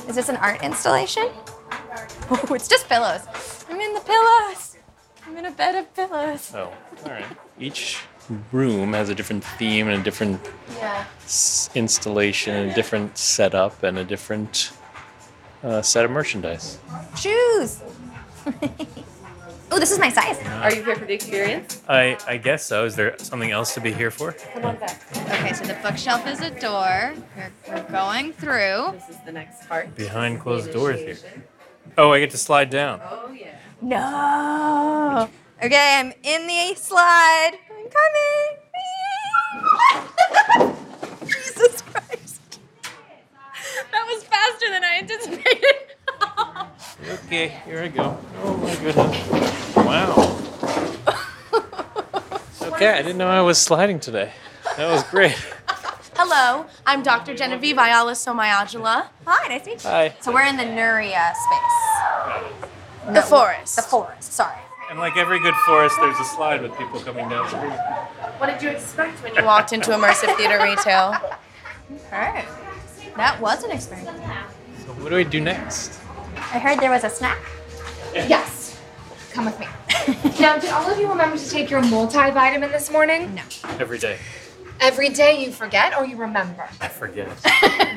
Is 0.09 0.15
this 0.17 0.27
an 0.27 0.35
art 0.37 0.61
installation? 0.63 1.29
Oh, 2.29 2.53
it's 2.53 2.67
just 2.67 2.87
pillows. 2.89 3.21
I'm 3.69 3.79
in 3.79 3.93
the 3.93 4.01
pillows. 4.01 4.77
I'm 5.25 5.37
in 5.37 5.45
a 5.45 5.51
bed 5.51 5.75
of 5.75 5.93
pillows. 5.93 6.51
Oh, 6.55 6.73
all 7.05 7.11
right. 7.11 7.25
Each 7.59 7.99
room 8.51 8.93
has 8.93 9.09
a 9.09 9.15
different 9.15 9.43
theme 9.43 9.87
and 9.87 10.01
a 10.01 10.03
different 10.03 10.39
Yeah. 10.77 11.05
s- 11.23 11.69
installation, 11.75 12.69
a 12.69 12.73
different 12.73 13.17
setup, 13.17 13.81
and 13.83 13.97
a 13.97 14.03
different 14.03 14.71
uh, 15.63 15.81
set 15.81 16.03
of 16.05 16.11
merchandise. 16.11 16.79
Shoes. 17.17 17.81
Oh, 19.69 19.79
this 19.79 19.91
is 19.91 19.99
my 19.99 20.07
size. 20.09 20.39
Are 20.63 20.73
you 20.73 20.81
here 20.81 20.95
for 20.95 21.03
the 21.03 21.13
experience? 21.13 21.83
I, 21.89 22.17
I 22.25 22.37
guess 22.37 22.65
so. 22.65 22.85
Is 22.85 22.95
there 22.95 23.15
something 23.19 23.51
else 23.51 23.73
to 23.73 23.81
be 23.81 23.91
here 23.91 24.09
for? 24.09 24.31
Come 24.31 24.63
on 24.63 24.77
back. 24.77 25.03
Okay, 25.27 25.51
so 25.51 25.65
the 25.65 25.73
bookshelf 25.83 26.25
is 26.25 26.39
a 26.39 26.49
door. 26.51 27.13
We're, 27.35 27.51
we're 27.67 27.83
going 27.91 28.31
through. 28.31 28.93
This 28.93 29.09
is 29.09 29.17
the 29.25 29.33
next 29.33 29.67
part. 29.67 29.93
Behind 29.93 30.39
closed 30.39 30.71
doors 30.71 31.01
here. 31.01 31.17
Oh, 31.97 32.11
I 32.11 32.19
get 32.19 32.31
to 32.31 32.37
slide 32.37 32.69
down. 32.69 33.01
Oh 33.03 33.31
yeah. 33.31 33.55
No. 33.81 35.29
Okay, 35.63 35.97
I'm 35.99 36.13
in 36.23 36.47
the 36.47 36.75
slide. 36.75 37.51
I'm 37.71 37.87
coming. 37.89 38.57
Jesus 41.25 41.81
Christ. 41.81 42.59
That 43.91 44.05
was 44.07 44.23
faster 44.23 44.69
than 44.71 44.83
I 44.83 44.99
anticipated. 45.01 45.65
Okay, 47.27 47.47
here 47.65 47.79
I 47.83 47.87
go. 47.89 48.17
Oh 48.43 48.57
my 48.57 48.75
goodness. 48.75 49.75
Wow. 49.75 50.33
Okay, 52.73 52.89
I 52.89 53.01
didn't 53.01 53.17
know 53.17 53.27
I 53.27 53.41
was 53.41 53.57
sliding 53.57 53.99
today. 53.99 54.31
That 54.75 54.91
was 54.91 55.03
great. 55.03 55.35
Hello, 56.19 56.65
I'm 56.83 57.03
Dr. 57.03 57.35
Genevieve 57.35 57.77
Ayala 57.77 58.13
Somayajula. 58.13 59.05
Hi, 59.27 59.47
nice 59.49 59.61
to 59.65 59.69
meet 59.69 59.83
you. 59.83 59.89
Hi. 59.91 60.15
So 60.19 60.33
we're 60.33 60.45
in 60.45 60.57
the 60.57 60.63
Nuria 60.63 61.35
space. 61.35 63.13
The 63.13 63.21
forest. 63.21 63.75
The 63.75 63.83
forest, 63.83 64.33
sorry. 64.33 64.57
And 64.89 64.97
like 64.97 65.15
every 65.15 65.39
good 65.39 65.53
forest, 65.67 65.95
there's 66.01 66.17
a 66.19 66.23
slide 66.23 66.63
with 66.63 66.75
people 66.75 66.99
coming 67.01 67.29
down. 67.29 67.45
What 68.39 68.47
did 68.47 68.63
you 68.63 68.69
expect 68.69 69.21
when 69.21 69.35
you 69.35 69.45
walked 69.45 69.73
into 69.73 69.91
immersive 69.91 70.35
theater 70.37 70.57
retail? 70.59 71.13
Alright. 72.11 72.45
That 73.15 73.39
was 73.39 73.63
an 73.63 73.69
experience. 73.69 74.09
So 74.79 74.93
what 74.93 75.09
do 75.09 75.17
we 75.17 75.23
do 75.23 75.39
next? 75.39 76.01
I 76.35 76.57
heard 76.57 76.79
there 76.79 76.89
was 76.89 77.03
a 77.03 77.11
snack. 77.11 77.37
Yes. 78.15 78.81
Come 79.33 79.45
with 79.45 79.59
me. 79.59 79.67
now, 80.39 80.57
did 80.57 80.71
all 80.71 80.89
of 80.89 80.99
you 80.99 81.09
remember 81.09 81.37
to 81.37 81.47
take 81.47 81.69
your 81.69 81.83
multivitamin 81.83 82.71
this 82.71 82.89
morning? 82.89 83.35
No. 83.35 83.43
Every 83.79 83.99
day. 83.99 84.17
Every 84.79 85.09
day 85.09 85.43
you 85.43 85.51
forget 85.51 85.97
or 85.97 86.05
you 86.05 86.17
remember? 86.17 86.67
I 86.79 86.87
forget. 86.87 87.27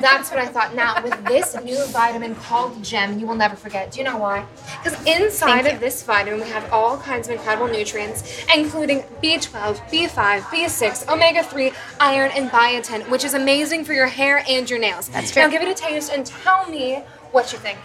That's 0.01 0.31
what 0.31 0.39
I 0.39 0.47
thought. 0.47 0.75
Now, 0.75 1.01
with 1.03 1.23
this 1.25 1.55
new 1.63 1.83
vitamin 1.87 2.35
called 2.35 2.83
GEM, 2.83 3.19
you 3.19 3.27
will 3.27 3.35
never 3.35 3.55
forget. 3.55 3.91
Do 3.91 3.99
you 3.99 4.03
know 4.03 4.17
why? 4.17 4.45
Because 4.83 4.99
inside 5.05 5.67
of 5.67 5.79
this 5.79 6.03
vitamin, 6.03 6.39
we 6.41 6.47
have 6.49 6.71
all 6.73 6.97
kinds 6.97 7.27
of 7.27 7.35
incredible 7.35 7.67
nutrients, 7.67 8.43
including 8.55 9.03
B12, 9.23 9.77
B5, 9.91 10.41
B6, 10.41 11.11
omega 11.11 11.43
3, 11.43 11.71
iron, 11.99 12.31
and 12.35 12.49
biotin, 12.49 13.07
which 13.09 13.23
is 13.23 13.35
amazing 13.35 13.85
for 13.85 13.93
your 13.93 14.07
hair 14.07 14.43
and 14.49 14.69
your 14.69 14.79
nails. 14.79 15.07
That's 15.09 15.31
true. 15.31 15.43
Now, 15.43 15.49
give 15.49 15.61
it 15.61 15.67
a 15.67 15.75
taste 15.75 16.11
and 16.11 16.25
tell 16.25 16.67
me 16.67 17.03
what 17.31 17.51
you 17.51 17.59
think. 17.59 17.77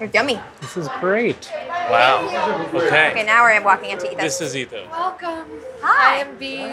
You're 0.00 0.08
yummy. 0.14 0.40
This 0.62 0.76
is 0.78 0.88
great. 0.98 1.50
Wow. 1.68 2.68
Okay. 2.72 3.10
Okay, 3.10 3.24
now 3.24 3.44
we're 3.44 3.62
walking 3.62 3.90
into 3.90 4.06
Ethos. 4.06 4.22
This 4.22 4.40
is 4.40 4.56
Etho. 4.56 4.88
Welcome. 4.88 5.44
Hi. 5.82 6.16
I 6.16 6.20
am 6.20 6.36
B. 6.38 6.64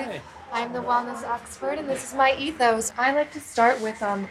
I'm 0.52 0.74
the 0.74 0.80
wellness 0.80 1.24
expert, 1.24 1.78
and 1.80 1.90
this 1.90 2.04
is 2.10 2.14
my 2.14 2.36
ethos. 2.38 2.92
I 2.98 3.14
like 3.14 3.32
to 3.34 3.40
start 3.40 3.82
with 3.82 4.02
um, 4.02 4.28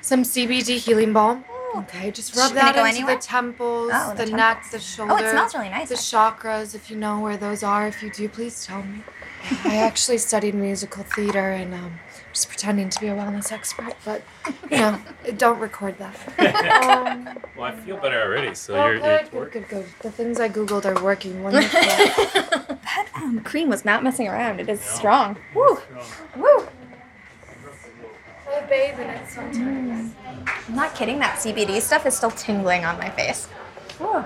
some 0.00 0.22
CBD 0.22 0.78
healing 0.78 1.12
balm. 1.12 1.44
Okay, 1.76 2.10
just 2.12 2.36
rub 2.36 2.52
that 2.52 2.76
into 2.76 2.86
anywhere? 2.88 3.16
the 3.16 3.22
temples, 3.22 3.90
Oh, 3.92 4.14
the, 4.14 4.26
the 4.26 4.30
neck, 4.32 4.64
the 4.70 4.78
shoulder. 4.78 5.12
Oh, 5.12 5.16
it 5.16 5.30
smells 5.30 5.54
really 5.54 5.70
nice, 5.70 5.88
The 5.88 5.94
actually. 5.96 6.50
chakras, 6.50 6.74
if 6.74 6.90
you 6.90 6.96
know 6.96 7.18
where 7.18 7.36
those 7.36 7.62
are. 7.64 7.88
If 7.88 8.02
you 8.02 8.10
do, 8.10 8.28
please 8.28 8.64
tell 8.64 8.82
me. 8.82 9.02
I 9.64 9.76
actually 9.78 10.18
studied 10.18 10.54
musical 10.54 11.02
theater 11.02 11.50
and 11.50 11.74
um, 11.74 11.94
just 12.34 12.48
pretending 12.48 12.90
to 12.90 13.00
be 13.00 13.06
a 13.06 13.14
wellness 13.14 13.52
expert, 13.52 13.94
but 14.04 14.20
you 14.70 14.76
know, 14.76 15.00
don't 15.38 15.58
record 15.60 15.96
that. 15.98 16.84
Um, 16.84 17.38
Well, 17.56 17.66
I 17.66 17.76
feel 17.76 17.96
better 17.96 18.20
already, 18.20 18.52
so 18.56 18.74
oh, 18.74 18.86
you're, 18.86 18.96
you're 18.96 19.28
good, 19.28 19.30
good, 19.30 19.52
good, 19.52 19.68
good. 19.68 19.86
The 20.00 20.10
things 20.10 20.40
I 20.40 20.48
googled 20.48 20.84
are 20.84 21.00
working 21.02 21.40
wonderful. 21.44 21.80
That 21.80 23.08
um, 23.14 23.40
cream 23.44 23.68
was 23.68 23.84
not 23.84 24.02
messing 24.02 24.26
around. 24.26 24.58
It 24.58 24.68
is 24.68 24.80
strong. 24.80 25.36
Woo. 25.54 25.78
Woo. 26.36 26.66
I 28.50 28.60
bathe 28.68 28.98
in 28.98 29.08
it 29.08 29.28
sometimes. 29.28 30.14
I'm 30.68 30.74
not 30.74 30.94
kidding. 30.96 31.20
That 31.20 31.38
CBD 31.38 31.80
stuff 31.80 32.06
is 32.06 32.16
still 32.16 32.32
tingling 32.32 32.84
on 32.84 32.98
my 32.98 33.10
face. 33.10 33.48
Woo. 34.00 34.24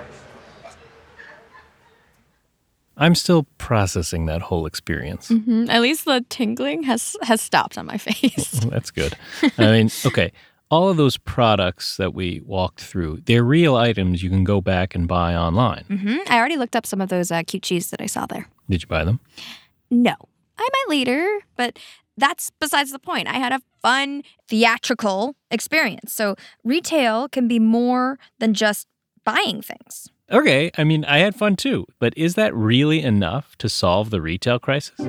I'm 3.01 3.15
still 3.15 3.45
processing 3.59 4.27
that 4.27 4.43
whole 4.43 4.67
experience. 4.67 5.29
Mm, 5.31 5.69
At 5.71 5.81
least 5.83 6.05
the 6.05 6.25
tingling 6.29 6.83
has 6.83 7.17
has 7.23 7.41
stopped 7.41 7.79
on 7.79 7.87
my 7.87 7.97
face. 7.97 8.51
That's 8.71 8.91
good. 8.91 9.15
I 9.57 9.71
mean, 9.71 9.91
okay, 10.05 10.33
all 10.71 10.89
of 10.91 10.97
those 10.97 11.17
products 11.17 11.97
that 11.97 12.13
we 12.13 12.43
walked 12.45 12.81
through, 12.81 13.23
they're 13.25 13.45
real 13.45 13.77
items 13.77 14.23
you 14.23 14.31
can 14.31 14.45
go 14.45 14.61
back 14.61 14.95
and 14.95 15.07
buy 15.09 15.35
online. 15.35 15.85
hmm 15.85 16.17
I 16.29 16.37
already 16.39 16.57
looked 16.57 16.75
up 16.77 16.85
some 16.87 17.01
of 17.01 17.09
those 17.09 17.31
uh, 17.31 17.43
cute 17.47 17.63
cheese 17.63 17.91
that 17.91 18.01
I 18.03 18.07
saw 18.07 18.27
there. 18.27 18.49
Did 18.69 18.83
you 18.83 18.89
buy 18.89 19.05
them? 19.05 19.21
No, 19.91 20.15
I 20.59 20.69
might 20.73 20.85
later, 20.89 21.39
but 21.57 21.79
that's 22.17 22.51
besides 22.61 22.91
the 22.91 22.99
point. 22.99 23.29
I 23.29 23.35
had 23.35 23.53
a 23.53 23.61
fun 23.81 24.25
theatrical 24.49 25.37
experience. 25.53 26.13
So 26.13 26.35
retail 26.65 27.29
can 27.29 27.47
be 27.49 27.59
more 27.61 28.19
than 28.41 28.55
just 28.55 28.89
buying 29.25 29.63
things. 29.63 30.09
Okay, 30.31 30.71
I 30.77 30.85
mean, 30.85 31.07
I 31.07 31.19
had 31.19 31.35
fun 31.35 31.57
too, 31.57 31.87
but 31.99 32.13
is 32.15 32.35
that 32.35 32.55
really 32.55 33.01
enough 33.01 33.57
to 33.59 33.69
solve 33.69 34.11
the 34.11 34.21
retail 34.21 34.59
crisis? 34.59 35.01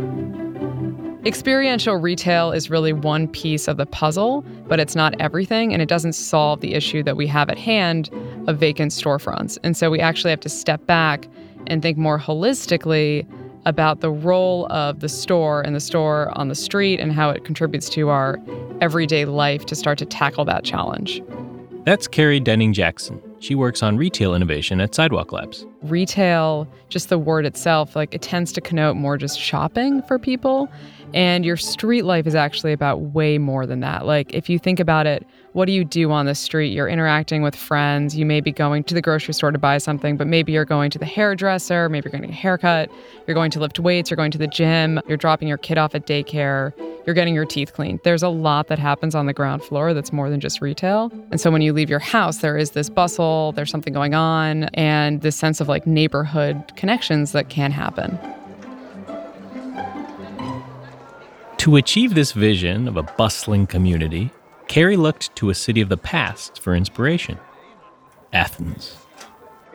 Experiential 1.26 1.98
retail 1.98 2.54
is 2.54 2.70
really 2.70 2.94
one 2.94 3.28
piece 3.28 3.68
of 3.68 3.76
the 3.76 3.86
puzzle, 3.86 4.46
but 4.70 4.80
it's 4.80 4.96
not 4.96 5.20
everything, 5.20 5.74
and 5.74 5.82
it 5.82 5.90
doesn't 5.90 6.14
solve 6.14 6.62
the 6.62 6.74
issue 6.74 7.04
that 7.04 7.18
we 7.18 7.28
have 7.28 7.50
at 7.50 7.58
hand 7.58 8.10
of 8.48 8.58
vacant 8.60 8.94
storefronts. 8.94 9.58
And 9.62 9.76
so 9.76 9.90
we 9.90 10.00
actually 10.00 10.30
have 10.30 10.40
to 10.40 10.50
step 10.50 10.86
back 10.86 11.28
and 11.68 11.82
think 11.82 11.98
more 11.98 12.18
holistically 12.18 13.28
about 13.66 14.00
the 14.00 14.10
role 14.10 14.68
of 14.72 15.02
the 15.02 15.10
store 15.10 15.62
and 15.62 15.76
the 15.76 15.82
store 15.82 16.32
on 16.38 16.48
the 16.48 16.56
street 16.56 17.02
and 17.02 17.12
how 17.12 17.30
it 17.30 17.44
contributes 17.44 17.90
to 17.90 18.08
our 18.08 18.40
everyday 18.80 19.26
life 19.26 19.66
to 19.66 19.76
start 19.76 19.98
to 19.98 20.06
tackle 20.06 20.46
that 20.46 20.64
challenge. 20.64 21.22
That's 21.90 22.08
Carrie 22.08 22.40
Denning 22.40 22.72
Jackson. 22.72 23.20
She 23.40 23.56
works 23.56 23.82
on 23.82 23.98
retail 23.98 24.36
innovation 24.36 24.80
at 24.80 24.94
Sidewalk 24.94 25.32
Labs. 25.32 25.66
retail, 25.82 26.68
just 26.90 27.10
the 27.10 27.18
word 27.18 27.48
itself, 27.48 27.96
like 27.96 28.14
it 28.14 28.22
tends 28.22 28.52
to 28.52 28.62
connote 28.62 28.96
more 28.96 29.18
just 29.18 29.40
shopping 29.40 30.04
for 30.04 30.20
people. 30.20 30.70
And 31.16 31.44
your 31.44 31.58
street 31.58 32.04
life 32.04 32.28
is 32.28 32.36
actually 32.36 32.74
about 32.74 33.02
way 33.02 33.40
more 33.40 33.66
than 33.66 33.80
that. 33.80 34.06
Like, 34.06 34.32
if 34.36 34.52
you 34.52 34.60
think 34.60 34.80
about 34.80 35.08
it, 35.08 35.26
what 35.54 35.66
do 35.66 35.72
you 35.72 35.84
do 35.84 36.12
on 36.12 36.26
the 36.26 36.36
street? 36.36 36.72
You're 36.72 36.88
interacting 36.88 37.42
with 37.42 37.56
friends. 37.56 38.16
You 38.16 38.26
may 38.26 38.40
be 38.40 38.52
going 38.52 38.84
to 38.86 38.94
the 38.94 39.02
grocery 39.02 39.34
store 39.34 39.52
to 39.52 39.58
buy 39.58 39.80
something, 39.80 40.16
but 40.16 40.28
maybe 40.28 40.52
you're 40.52 40.66
going 40.66 40.92
to 40.92 41.00
the 41.00 41.06
hairdresser. 41.06 41.90
Maybe 41.90 42.06
you're 42.06 42.20
getting 42.20 42.30
a 42.30 42.34
haircut. 42.34 42.92
You're 43.26 43.34
going 43.34 43.52
to 43.52 43.60
lift 43.60 43.80
weights. 43.80 44.12
You're 44.12 44.18
going 44.18 44.32
to 44.32 44.38
the 44.38 44.48
gym. 44.48 45.00
You're 45.08 45.18
dropping 45.18 45.48
your 45.48 45.58
kid 45.58 45.78
off 45.78 45.96
at 45.96 46.06
daycare. 46.06 46.74
You're 47.06 47.16
getting 47.16 47.34
your 47.34 47.46
teeth 47.46 47.74
cleaned. 47.74 48.00
There's 48.04 48.22
a 48.22 48.30
lot 48.30 48.68
that 48.68 48.78
happens 48.78 49.16
on 49.16 49.26
the 49.26 49.34
ground 49.34 49.64
floor 49.64 49.94
that's 49.94 50.14
more 50.14 50.30
than 50.30 50.40
just 50.40 50.62
retail. 50.62 51.12
And 51.32 51.42
so 51.42 51.50
when 51.50 51.64
you 51.64 51.74
leave 51.74 51.90
your 51.90 52.00
house, 52.00 52.38
there 52.38 52.58
is 52.58 52.72
this 52.72 52.90
bustle, 52.90 53.52
there's 53.54 53.72
something 53.72 53.94
going 53.94 54.14
on, 54.14 54.66
and 54.76 55.22
this 55.22 55.36
sense 55.36 55.60
of 55.60 55.68
like 55.68 55.88
neighborhood 55.88 56.72
connections 56.76 57.32
that 57.32 57.50
can 57.50 57.72
happen. 57.72 58.20
To 61.58 61.76
achieve 61.76 62.14
this 62.14 62.32
vision 62.32 62.88
of 62.88 62.96
a 62.96 63.04
bustling 63.04 63.68
community, 63.68 64.32
Carrie 64.70 64.98
looked 64.98 65.36
to 65.36 65.50
a 65.50 65.56
city 65.56 65.82
of 65.82 65.90
the 65.90 65.98
past 65.98 66.62
for 66.62 66.76
inspiration 66.76 67.40
Athens. 68.32 68.96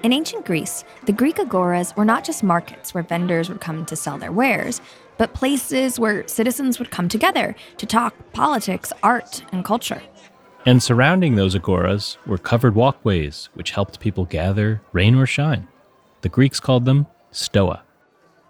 In 0.05 0.13
ancient 0.13 0.47
Greece, 0.47 0.85
the 1.07 1.13
Greek 1.13 1.37
agoras 1.37 1.97
were 1.97 2.05
not 2.05 2.23
just 2.23 2.45
markets 2.45 2.95
where 2.95 3.03
vendors 3.03 3.49
would 3.49 3.61
come 3.61 3.85
to 3.87 3.97
sell 3.97 4.19
their 4.19 4.31
wares, 4.31 4.81
but 5.19 5.35
places 5.35 5.99
where 5.99 6.27
citizens 6.29 6.79
would 6.79 6.93
come 6.93 7.09
together 7.09 7.57
to 7.79 7.87
talk 7.87 8.15
politics, 8.33 8.93
art, 9.03 9.43
and 9.51 9.65
culture. 9.65 10.01
And 10.65 10.81
surrounding 10.81 11.35
those 11.35 11.57
agoras 11.57 12.17
were 12.25 12.39
covered 12.39 12.77
walkways 12.77 13.49
which 13.55 13.73
helped 13.73 13.99
people 13.99 14.27
gather, 14.27 14.81
rain 14.93 15.17
or 15.17 15.27
shine. 15.27 15.67
The 16.21 16.29
Greeks 16.29 16.61
called 16.61 16.85
them 16.85 17.09
stoa. 17.33 17.83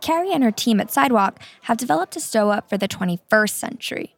Carrie 0.03 0.33
and 0.35 0.45
her 0.45 0.53
team 0.53 0.79
at 0.79 0.91
Sidewalk 0.91 1.41
have 1.63 1.79
developed 1.79 2.17
a 2.17 2.21
stoa 2.21 2.63
for 2.69 2.77
the 2.77 2.89
21st 2.89 3.51
century. 3.51 4.15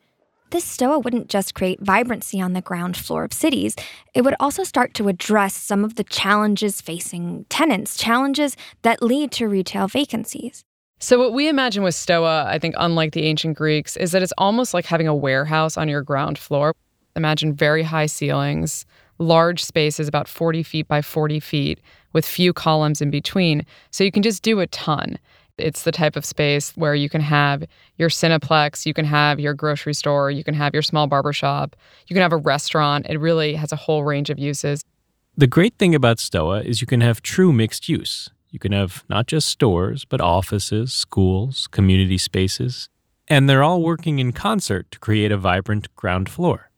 This 0.50 0.64
stoa 0.64 1.00
wouldn't 1.00 1.28
just 1.28 1.54
create 1.54 1.80
vibrancy 1.80 2.40
on 2.40 2.52
the 2.52 2.60
ground 2.60 2.96
floor 2.96 3.24
of 3.24 3.32
cities, 3.32 3.74
it 4.14 4.22
would 4.22 4.36
also 4.38 4.62
start 4.62 4.94
to 4.94 5.08
address 5.08 5.56
some 5.56 5.84
of 5.84 5.96
the 5.96 6.04
challenges 6.04 6.80
facing 6.80 7.46
tenants, 7.48 7.96
challenges 7.96 8.56
that 8.82 9.02
lead 9.02 9.32
to 9.32 9.48
retail 9.48 9.88
vacancies. 9.88 10.64
So, 11.00 11.18
what 11.18 11.32
we 11.32 11.48
imagine 11.48 11.82
with 11.82 11.96
Stoa, 11.96 12.44
I 12.46 12.58
think, 12.60 12.76
unlike 12.78 13.12
the 13.12 13.24
ancient 13.24 13.56
Greeks, 13.56 13.96
is 13.96 14.12
that 14.12 14.22
it's 14.22 14.32
almost 14.38 14.72
like 14.72 14.86
having 14.86 15.08
a 15.08 15.14
warehouse 15.14 15.76
on 15.76 15.88
your 15.88 16.02
ground 16.02 16.38
floor. 16.38 16.74
Imagine 17.16 17.52
very 17.52 17.82
high 17.82 18.06
ceilings, 18.06 18.86
large 19.18 19.64
spaces, 19.64 20.06
about 20.06 20.28
40 20.28 20.62
feet 20.62 20.86
by 20.86 21.02
40 21.02 21.40
feet, 21.40 21.80
with 22.12 22.24
few 22.24 22.52
columns 22.52 23.02
in 23.02 23.10
between. 23.10 23.66
So, 23.90 24.04
you 24.04 24.12
can 24.12 24.22
just 24.22 24.42
do 24.42 24.60
a 24.60 24.66
ton. 24.68 25.18
It's 25.58 25.84
the 25.84 25.92
type 25.92 26.16
of 26.16 26.24
space 26.24 26.72
where 26.76 26.94
you 26.94 27.08
can 27.08 27.20
have 27.22 27.64
your 27.96 28.08
Cineplex, 28.08 28.84
you 28.84 28.92
can 28.92 29.06
have 29.06 29.40
your 29.40 29.54
grocery 29.54 29.94
store, 29.94 30.30
you 30.30 30.44
can 30.44 30.54
have 30.54 30.74
your 30.74 30.82
small 30.82 31.06
barber 31.06 31.32
shop, 31.32 31.76
you 32.06 32.14
can 32.14 32.22
have 32.22 32.32
a 32.32 32.36
restaurant. 32.36 33.06
It 33.08 33.18
really 33.18 33.54
has 33.54 33.72
a 33.72 33.76
whole 33.76 34.04
range 34.04 34.28
of 34.30 34.38
uses. 34.38 34.82
The 35.36 35.46
great 35.46 35.78
thing 35.78 35.94
about 35.94 36.18
Stoa 36.18 36.60
is 36.62 36.80
you 36.80 36.86
can 36.86 37.00
have 37.00 37.22
true 37.22 37.52
mixed 37.52 37.88
use. 37.88 38.30
You 38.50 38.58
can 38.58 38.72
have 38.72 39.04
not 39.08 39.26
just 39.26 39.48
stores, 39.48 40.04
but 40.04 40.20
offices, 40.20 40.92
schools, 40.92 41.66
community 41.70 42.16
spaces, 42.16 42.88
and 43.28 43.48
they're 43.48 43.62
all 43.62 43.82
working 43.82 44.18
in 44.18 44.32
concert 44.32 44.90
to 44.92 44.98
create 44.98 45.32
a 45.32 45.36
vibrant 45.36 45.94
ground 45.96 46.28
floor. 46.28 46.70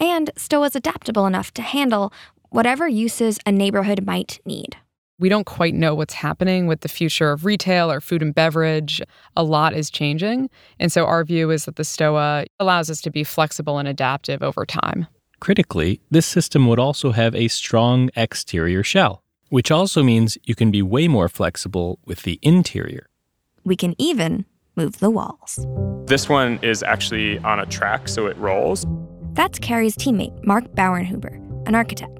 And 0.00 0.30
Stoa's 0.36 0.76
adaptable 0.76 1.26
enough 1.26 1.52
to 1.54 1.62
handle 1.62 2.12
whatever 2.50 2.88
uses 2.88 3.38
a 3.44 3.52
neighborhood 3.52 4.06
might 4.06 4.40
need. 4.44 4.76
We 5.20 5.28
don't 5.28 5.46
quite 5.46 5.74
know 5.74 5.96
what's 5.96 6.14
happening 6.14 6.68
with 6.68 6.82
the 6.82 6.88
future 6.88 7.32
of 7.32 7.44
retail 7.44 7.90
or 7.90 8.00
food 8.00 8.22
and 8.22 8.32
beverage. 8.32 9.02
A 9.36 9.42
lot 9.42 9.74
is 9.74 9.90
changing. 9.90 10.48
And 10.78 10.92
so 10.92 11.06
our 11.06 11.24
view 11.24 11.50
is 11.50 11.64
that 11.64 11.74
the 11.74 11.82
STOA 11.82 12.46
allows 12.60 12.88
us 12.88 13.00
to 13.00 13.10
be 13.10 13.24
flexible 13.24 13.78
and 13.78 13.88
adaptive 13.88 14.44
over 14.44 14.64
time. 14.64 15.08
Critically, 15.40 16.00
this 16.10 16.26
system 16.26 16.68
would 16.68 16.78
also 16.78 17.10
have 17.10 17.34
a 17.34 17.48
strong 17.48 18.10
exterior 18.14 18.84
shell, 18.84 19.24
which 19.48 19.72
also 19.72 20.04
means 20.04 20.38
you 20.44 20.54
can 20.54 20.70
be 20.70 20.82
way 20.82 21.08
more 21.08 21.28
flexible 21.28 21.98
with 22.04 22.22
the 22.22 22.38
interior. 22.42 23.08
We 23.64 23.74
can 23.74 23.94
even 23.98 24.44
move 24.76 25.00
the 25.00 25.10
walls. 25.10 25.66
This 26.06 26.28
one 26.28 26.60
is 26.62 26.84
actually 26.84 27.38
on 27.40 27.58
a 27.58 27.66
track, 27.66 28.08
so 28.08 28.26
it 28.26 28.36
rolls. 28.36 28.86
That's 29.32 29.58
Carrie's 29.58 29.96
teammate, 29.96 30.44
Mark 30.44 30.64
Bauernhuber, 30.74 31.66
an 31.66 31.74
architect. 31.74 32.17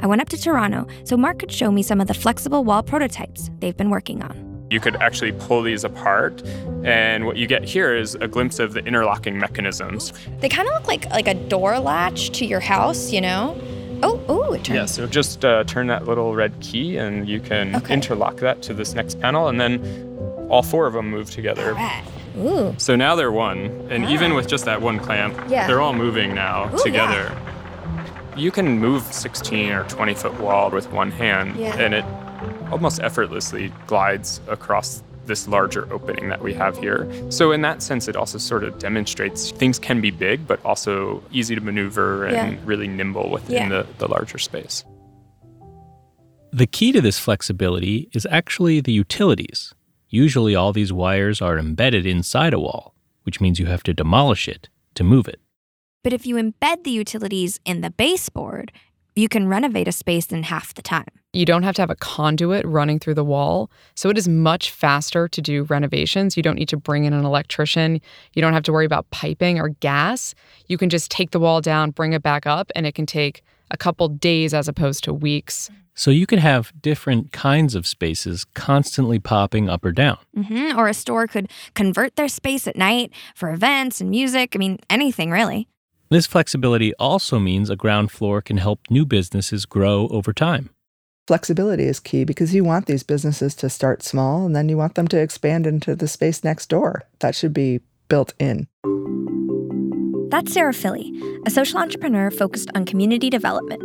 I 0.00 0.06
went 0.06 0.20
up 0.20 0.28
to 0.30 0.36
Toronto 0.40 0.86
so 1.04 1.16
Mark 1.16 1.38
could 1.40 1.52
show 1.52 1.70
me 1.70 1.82
some 1.82 2.00
of 2.00 2.06
the 2.06 2.14
flexible 2.14 2.64
wall 2.64 2.82
prototypes 2.82 3.50
they've 3.58 3.76
been 3.76 3.90
working 3.90 4.22
on. 4.22 4.44
You 4.70 4.80
could 4.80 4.96
actually 4.96 5.32
pull 5.32 5.62
these 5.62 5.82
apart, 5.82 6.42
and 6.84 7.24
what 7.24 7.36
you 7.36 7.46
get 7.46 7.64
here 7.64 7.96
is 7.96 8.14
a 8.16 8.28
glimpse 8.28 8.58
of 8.58 8.74
the 8.74 8.84
interlocking 8.84 9.38
mechanisms. 9.38 10.12
They 10.40 10.48
kind 10.50 10.68
of 10.68 10.74
look 10.74 10.86
like 10.86 11.08
like 11.10 11.26
a 11.26 11.32
door 11.34 11.78
latch 11.78 12.30
to 12.38 12.44
your 12.44 12.60
house, 12.60 13.10
you 13.10 13.22
know? 13.22 13.58
Oh, 14.02 14.22
oh, 14.28 14.52
it 14.52 14.64
turns. 14.64 14.76
Yeah, 14.76 14.84
so 14.84 15.06
just 15.06 15.42
uh, 15.44 15.64
turn 15.64 15.86
that 15.86 16.04
little 16.06 16.34
red 16.34 16.52
key, 16.60 16.98
and 16.98 17.26
you 17.26 17.40
can 17.40 17.74
Okay. 17.76 17.94
interlock 17.94 18.36
that 18.36 18.60
to 18.62 18.74
this 18.74 18.94
next 18.94 19.18
panel, 19.20 19.48
and 19.48 19.58
then 19.58 19.80
all 20.50 20.62
four 20.62 20.86
of 20.86 20.92
them 20.92 21.08
move 21.10 21.30
together. 21.30 21.74
Ooh. 22.38 22.74
So 22.78 22.94
now 22.94 23.16
they're 23.16 23.32
one, 23.32 23.88
and 23.90 24.04
even 24.04 24.34
with 24.34 24.46
just 24.46 24.66
that 24.66 24.80
one 24.82 24.98
clamp, 25.00 25.34
Yeah. 25.48 25.66
they're 25.66 25.80
all 25.80 25.94
moving 25.94 26.34
now 26.34 26.70
Ooh, 26.72 26.78
together. 26.84 27.34
You 28.38 28.50
can 28.52 28.78
move 28.78 29.02
16 29.02 29.72
or 29.72 29.84
20 29.84 30.14
foot 30.14 30.40
wall 30.40 30.70
with 30.70 30.90
one 30.92 31.10
hand, 31.10 31.56
Yeah. 31.56 31.76
and 31.78 31.92
it 31.92 32.04
almost 32.70 33.00
effortlessly 33.02 33.72
glides 33.86 34.40
across 34.48 35.02
this 35.26 35.48
larger 35.48 35.92
opening 35.92 36.28
that 36.28 36.40
we 36.40 36.54
have 36.54 36.78
here. 36.78 37.06
So, 37.30 37.52
in 37.52 37.60
that 37.62 37.82
sense, 37.82 38.08
it 38.08 38.16
also 38.16 38.38
sort 38.38 38.64
of 38.64 38.78
demonstrates 38.78 39.50
things 39.50 39.78
can 39.78 40.00
be 40.00 40.10
big, 40.10 40.46
but 40.46 40.64
also 40.64 41.22
easy 41.32 41.54
to 41.54 41.60
maneuver 41.60 42.24
and 42.26 42.52
Yeah. 42.54 42.58
really 42.64 42.86
nimble 42.88 43.28
within 43.28 43.56
Yeah. 43.56 43.68
the, 43.82 43.86
the 43.98 44.08
larger 44.08 44.38
space. 44.38 44.84
The 46.52 46.66
key 46.66 46.92
to 46.92 47.00
this 47.00 47.18
flexibility 47.18 48.08
is 48.14 48.26
actually 48.30 48.80
the 48.80 48.92
utilities. 48.92 49.74
Usually, 50.08 50.54
all 50.54 50.72
these 50.72 50.92
wires 50.92 51.42
are 51.42 51.58
embedded 51.58 52.06
inside 52.06 52.54
a 52.54 52.58
wall, 52.60 52.94
which 53.24 53.40
means 53.40 53.58
you 53.58 53.66
have 53.66 53.82
to 53.82 53.92
demolish 53.92 54.48
it 54.48 54.68
to 54.94 55.04
move 55.04 55.28
it. 55.28 55.40
But 56.08 56.14
if 56.14 56.24
you 56.24 56.36
embed 56.36 56.84
the 56.84 56.90
utilities 56.90 57.60
in 57.66 57.82
the 57.82 57.90
baseboard, 57.90 58.72
you 59.14 59.28
can 59.28 59.46
renovate 59.46 59.86
a 59.86 59.92
space 59.92 60.28
in 60.28 60.44
half 60.44 60.72
the 60.72 60.80
time. 60.80 61.04
You 61.34 61.44
don't 61.44 61.64
have 61.64 61.74
to 61.74 61.82
have 61.82 61.90
a 61.90 61.96
conduit 61.96 62.64
running 62.64 62.98
through 62.98 63.12
the 63.12 63.24
wall. 63.26 63.70
So 63.94 64.08
it 64.08 64.16
is 64.16 64.26
much 64.26 64.70
faster 64.70 65.28
to 65.28 65.42
do 65.42 65.64
renovations. 65.64 66.34
You 66.34 66.42
don't 66.42 66.54
need 66.54 66.70
to 66.70 66.78
bring 66.78 67.04
in 67.04 67.12
an 67.12 67.26
electrician. 67.26 68.00
You 68.32 68.40
don't 68.40 68.54
have 68.54 68.62
to 68.62 68.72
worry 68.72 68.86
about 68.86 69.10
piping 69.10 69.60
or 69.60 69.68
gas. 69.68 70.34
You 70.66 70.78
can 70.78 70.88
just 70.88 71.10
take 71.10 71.32
the 71.32 71.38
wall 71.38 71.60
down, 71.60 71.90
bring 71.90 72.14
it 72.14 72.22
back 72.22 72.46
up, 72.46 72.72
and 72.74 72.86
it 72.86 72.94
can 72.94 73.04
take 73.04 73.42
a 73.70 73.76
couple 73.76 74.08
days 74.08 74.54
as 74.54 74.66
opposed 74.66 75.04
to 75.04 75.12
weeks. 75.12 75.68
So 75.94 76.10
you 76.10 76.24
could 76.26 76.38
have 76.38 76.72
different 76.80 77.32
kinds 77.32 77.74
of 77.74 77.86
spaces 77.86 78.46
constantly 78.54 79.18
popping 79.18 79.68
up 79.68 79.84
or 79.84 79.92
down. 79.92 80.16
hmm 80.34 80.72
Or 80.74 80.88
a 80.88 80.94
store 80.94 81.26
could 81.26 81.50
convert 81.74 82.16
their 82.16 82.28
space 82.28 82.66
at 82.66 82.76
night 82.76 83.12
for 83.34 83.52
events 83.52 84.00
and 84.00 84.08
music. 84.08 84.52
I 84.56 84.58
mean, 84.58 84.78
anything 84.88 85.30
really. 85.30 85.68
This 86.10 86.26
flexibility 86.26 86.94
also 86.94 87.38
means 87.38 87.68
a 87.68 87.76
ground 87.76 88.10
floor 88.10 88.40
can 88.40 88.56
help 88.56 88.80
new 88.88 89.04
businesses 89.04 89.66
grow 89.66 90.08
over 90.08 90.32
time. 90.32 90.70
Flexibility 91.26 91.84
is 91.84 92.00
key 92.00 92.24
because 92.24 92.54
you 92.54 92.64
want 92.64 92.86
these 92.86 93.02
businesses 93.02 93.54
to 93.56 93.68
start 93.68 94.02
small 94.02 94.46
and 94.46 94.56
then 94.56 94.70
you 94.70 94.78
want 94.78 94.94
them 94.94 95.06
to 95.08 95.18
expand 95.18 95.66
into 95.66 95.94
the 95.94 96.08
space 96.08 96.42
next 96.42 96.70
door. 96.70 97.02
That 97.18 97.34
should 97.34 97.52
be 97.52 97.80
built 98.08 98.32
in. 98.38 98.68
That's 100.30 100.54
Sarah 100.54 100.72
Filley, 100.72 101.12
a 101.46 101.50
social 101.50 101.78
entrepreneur 101.78 102.30
focused 102.30 102.70
on 102.74 102.86
community 102.86 103.28
development. 103.28 103.82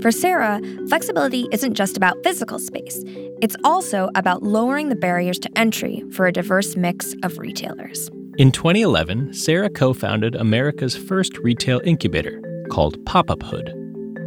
For 0.00 0.10
Sarah, 0.10 0.60
flexibility 0.88 1.46
isn't 1.52 1.74
just 1.74 1.98
about 1.98 2.16
physical 2.22 2.58
space, 2.58 3.02
it's 3.42 3.56
also 3.64 4.08
about 4.14 4.42
lowering 4.42 4.88
the 4.88 4.94
barriers 4.96 5.38
to 5.40 5.58
entry 5.58 6.02
for 6.12 6.26
a 6.26 6.32
diverse 6.32 6.74
mix 6.74 7.14
of 7.22 7.36
retailers. 7.36 8.10
In 8.38 8.52
2011, 8.52 9.32
Sarah 9.32 9.70
co 9.70 9.94
founded 9.94 10.34
America's 10.34 10.94
first 10.94 11.38
retail 11.38 11.80
incubator 11.84 12.42
called 12.70 13.02
Pop 13.06 13.30
Up 13.30 13.42
Hood. 13.42 13.72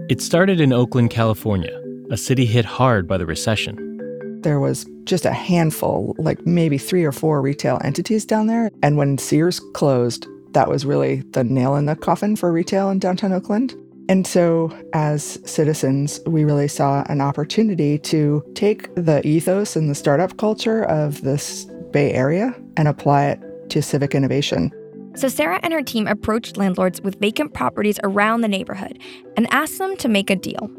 It 0.09 0.19
started 0.19 0.59
in 0.59 0.73
Oakland, 0.73 1.11
California, 1.11 1.79
a 2.09 2.17
city 2.17 2.47
hit 2.47 2.65
hard 2.65 3.07
by 3.07 3.19
the 3.19 3.27
recession. 3.27 4.41
There 4.41 4.59
was 4.59 4.87
just 5.03 5.25
a 5.25 5.31
handful, 5.31 6.15
like 6.17 6.43
maybe 6.43 6.79
three 6.79 7.03
or 7.03 7.11
four 7.11 7.39
retail 7.39 7.79
entities 7.83 8.25
down 8.25 8.47
there. 8.47 8.71
And 8.81 8.97
when 8.97 9.19
Sears 9.19 9.59
closed, 9.75 10.25
that 10.53 10.69
was 10.69 10.87
really 10.87 11.21
the 11.33 11.43
nail 11.43 11.75
in 11.75 11.85
the 11.85 11.95
coffin 11.95 12.35
for 12.35 12.51
retail 12.51 12.89
in 12.89 12.97
downtown 12.97 13.31
Oakland. 13.31 13.75
And 14.09 14.25
so, 14.25 14.75
as 14.93 15.37
citizens, 15.45 16.19
we 16.25 16.43
really 16.45 16.67
saw 16.67 17.03
an 17.09 17.21
opportunity 17.21 17.99
to 17.99 18.43
take 18.55 18.89
the 18.95 19.21
ethos 19.23 19.75
and 19.75 19.87
the 19.87 19.93
startup 19.93 20.37
culture 20.37 20.83
of 20.85 21.21
this 21.21 21.65
Bay 21.91 22.11
Area 22.11 22.55
and 22.75 22.87
apply 22.87 23.25
it 23.27 23.39
to 23.69 23.81
civic 23.81 24.15
innovation. 24.15 24.71
So 25.15 25.27
Sarah 25.27 25.59
and 25.63 25.73
her 25.73 25.81
team 25.81 26.07
approached 26.07 26.57
landlords 26.57 27.01
with 27.01 27.19
vacant 27.19 27.53
properties 27.53 27.99
around 28.03 28.41
the 28.41 28.47
neighborhood 28.47 28.99
and 29.35 29.51
asked 29.51 29.77
them 29.77 29.97
to 29.97 30.07
make 30.07 30.29
a 30.29 30.35
deal. 30.35 30.69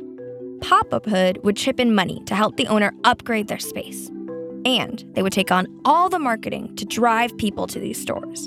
Pop 0.60 0.92
Up 0.94 1.06
Hood 1.06 1.42
would 1.42 1.56
chip 1.56 1.80
in 1.80 1.94
money 1.94 2.22
to 2.26 2.34
help 2.34 2.56
the 2.56 2.66
owner 2.68 2.92
upgrade 3.04 3.48
their 3.48 3.58
space. 3.58 4.08
And 4.64 5.04
they 5.14 5.22
would 5.22 5.32
take 5.32 5.50
on 5.50 5.66
all 5.84 6.08
the 6.08 6.18
marketing 6.18 6.76
to 6.76 6.84
drive 6.84 7.36
people 7.38 7.66
to 7.66 7.80
these 7.80 8.00
stores. 8.00 8.46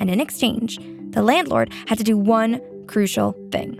And 0.00 0.10
in 0.10 0.20
exchange, 0.20 0.78
the 1.10 1.22
landlord 1.22 1.72
had 1.86 1.98
to 1.98 2.04
do 2.04 2.16
one 2.16 2.60
crucial 2.86 3.32
thing 3.50 3.78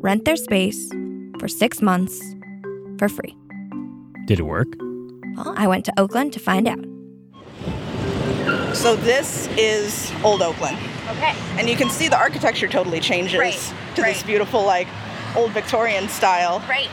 rent 0.00 0.24
their 0.24 0.36
space 0.36 0.90
for 1.38 1.48
six 1.48 1.82
months 1.82 2.20
for 2.98 3.08
free. 3.08 3.36
Did 4.26 4.38
it 4.38 4.44
work? 4.44 4.68
Well, 5.36 5.54
I 5.56 5.66
went 5.66 5.84
to 5.86 5.92
Oakland 5.98 6.32
to 6.34 6.40
find 6.40 6.68
out. 6.68 6.84
So 8.74 8.96
this 8.96 9.48
is 9.56 10.12
Old 10.22 10.42
Oakland. 10.42 10.76
Okay. 11.08 11.34
And 11.58 11.68
you 11.68 11.76
can 11.76 11.90
see 11.90 12.08
the 12.08 12.18
architecture 12.18 12.68
totally 12.68 13.00
changes 13.00 13.38
Right, 13.38 13.74
to 13.96 14.02
this 14.02 14.22
beautiful, 14.22 14.64
like, 14.64 14.86
old 15.36 15.52
Victorian 15.52 16.08
style. 16.08 16.60
Right. 16.68 16.88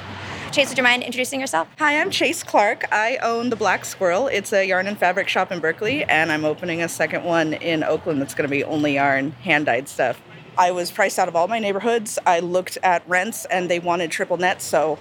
Chase, 0.52 0.70
would 0.70 0.78
you 0.78 0.84
mind 0.84 1.04
introducing 1.04 1.42
yourself? 1.42 1.68
Hi, 1.80 2.00
I'm 2.00 2.10
Chase 2.10 2.42
Clark. 2.42 2.86
I 2.92 3.18
own 3.18 3.50
the 3.50 3.56
Black 3.58 3.84
Squirrel. 3.84 4.28
It's 4.28 4.54
a 4.54 4.66
yarn 4.66 4.88
and 4.88 4.98
fabric 4.98 5.28
shop 5.28 5.52
in 5.52 5.60
Berkeley, 5.60 6.06
and 6.06 6.32
I'm 6.32 6.46
opening 6.46 6.82
a 6.82 6.88
second 6.88 7.24
one 7.26 7.54
in 7.54 7.84
Oakland 7.84 8.22
that's 8.22 8.34
going 8.34 8.48
to 8.48 8.52
be 8.52 8.64
only 8.64 8.94
yarn, 8.94 9.32
hand 9.32 9.66
dyed 9.66 9.90
stuff. 9.90 10.22
I 10.58 10.72
was 10.72 10.92
priced 10.92 11.20
out 11.20 11.28
of 11.28 11.36
all 11.36 11.50
my 11.50 11.60
neighborhoods. 11.60 12.18
I 12.26 12.40
looked 12.40 12.78
at 12.84 13.08
rents 13.10 13.44
and 13.46 13.70
they 13.70 13.80
wanted 13.80 14.12
triple 14.12 14.38
net, 14.38 14.62
so 14.62 14.98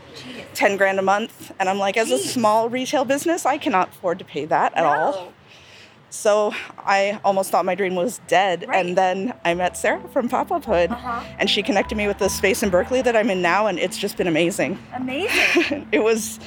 10 0.55 0.77
grand 0.77 0.99
a 0.99 1.03
month. 1.03 1.53
And 1.61 1.69
I'm 1.69 1.79
like, 1.79 1.97
as 1.97 2.11
a 2.11 2.19
small 2.19 2.69
retail 2.69 3.05
business, 3.05 3.47
I 3.47 3.59
cannot 3.59 3.91
afford 3.91 4.19
to 4.19 4.25
pay 4.25 4.47
that 4.47 4.77
at 4.77 4.85
all. 4.85 5.33
So 6.15 6.55
I 6.79 7.19
almost 7.25 7.51
thought 7.51 7.65
my 7.65 7.75
dream 7.75 7.97
was 7.97 8.21
dead. 8.29 8.65
And 8.73 8.97
then 8.97 9.35
I 9.45 9.53
met 9.55 9.77
Sarah 9.77 10.01
from 10.13 10.29
Pop 10.29 10.53
Up 10.53 10.65
Hood, 10.65 10.91
uh-huh. 10.93 11.25
and 11.39 11.51
she 11.51 11.61
connected 11.63 11.97
me 11.97 12.07
with 12.07 12.19
the 12.19 12.29
space 12.29 12.63
in 12.63 12.71
Berkeley 12.71 13.03
that 13.03 13.17
I'm 13.17 13.29
in 13.31 13.43
now, 13.43 13.67
and 13.67 13.79
it's 13.81 13.99
just 13.99 14.17
been 14.17 14.29
amazing. 14.29 14.79
Amazing. 14.95 15.89
it 15.93 16.03
was 16.05 16.39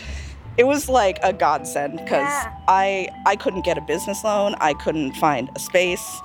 it 0.55 0.65
was 0.65 0.87
like 0.89 1.19
a 1.21 1.33
godsend 1.33 1.97
because 1.97 2.27
Yeah. 2.27 2.55
I 2.67 3.09
I 3.25 3.35
couldn't 3.35 3.65
get 3.65 3.77
a 3.77 3.81
business 3.81 4.23
loan, 4.23 4.55
I 4.59 4.73
couldn't 4.73 5.13
find 5.17 5.49
a 5.53 5.59
space, 5.59 6.21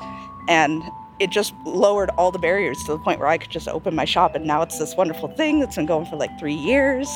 and 0.48 0.80
it 1.18 1.30
just 1.30 1.52
lowered 1.66 2.10
all 2.10 2.30
the 2.30 2.38
barriers 2.38 2.78
to 2.84 2.92
the 2.92 2.98
point 2.98 3.18
where 3.18 3.28
I 3.28 3.38
could 3.38 3.50
just 3.50 3.68
open 3.68 3.94
my 3.94 4.04
shop. 4.04 4.36
And 4.36 4.46
now 4.46 4.62
it's 4.62 4.78
this 4.78 4.96
wonderful 4.96 5.28
thing 5.28 5.58
that's 5.58 5.76
been 5.76 5.86
going 5.86 6.06
for 6.06 6.16
like 6.16 6.38
three 6.38 6.54
years. 6.54 7.08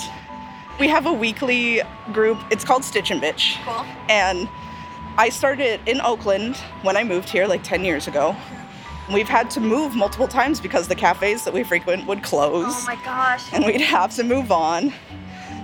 We 0.81 0.89
have 0.89 1.07
a 1.07 1.13
weekly 1.13 1.83
group. 2.13 2.39
It's 2.51 2.65
called 2.65 2.85
Stitch 2.85 3.11
and 3.11 3.23
Bitch. 3.23 3.57
Cool. 3.65 3.87
And 4.11 4.49
I 5.19 5.31
started 5.31 5.81
in 5.87 6.01
Oakland 6.03 6.57
when 6.83 6.97
I 6.97 7.03
moved 7.05 7.29
here 7.29 7.47
like 7.47 7.63
10 7.63 7.85
years 7.85 8.07
ago. 8.07 8.37
We've 9.13 9.29
had 9.29 9.49
to 9.51 9.61
move 9.61 9.95
multiple 9.95 10.29
times 10.29 10.61
because 10.61 10.89
the 10.89 10.95
cafes 10.95 11.45
that 11.45 11.55
we 11.55 11.63
frequent 11.63 12.07
would 12.07 12.23
close 12.23 12.67
Oh 12.69 12.85
my 12.87 12.97
gosh. 13.05 13.45
and 13.53 13.65
we'd 13.65 13.81
have 13.81 14.15
to 14.17 14.25
move 14.25 14.51
on. 14.53 14.93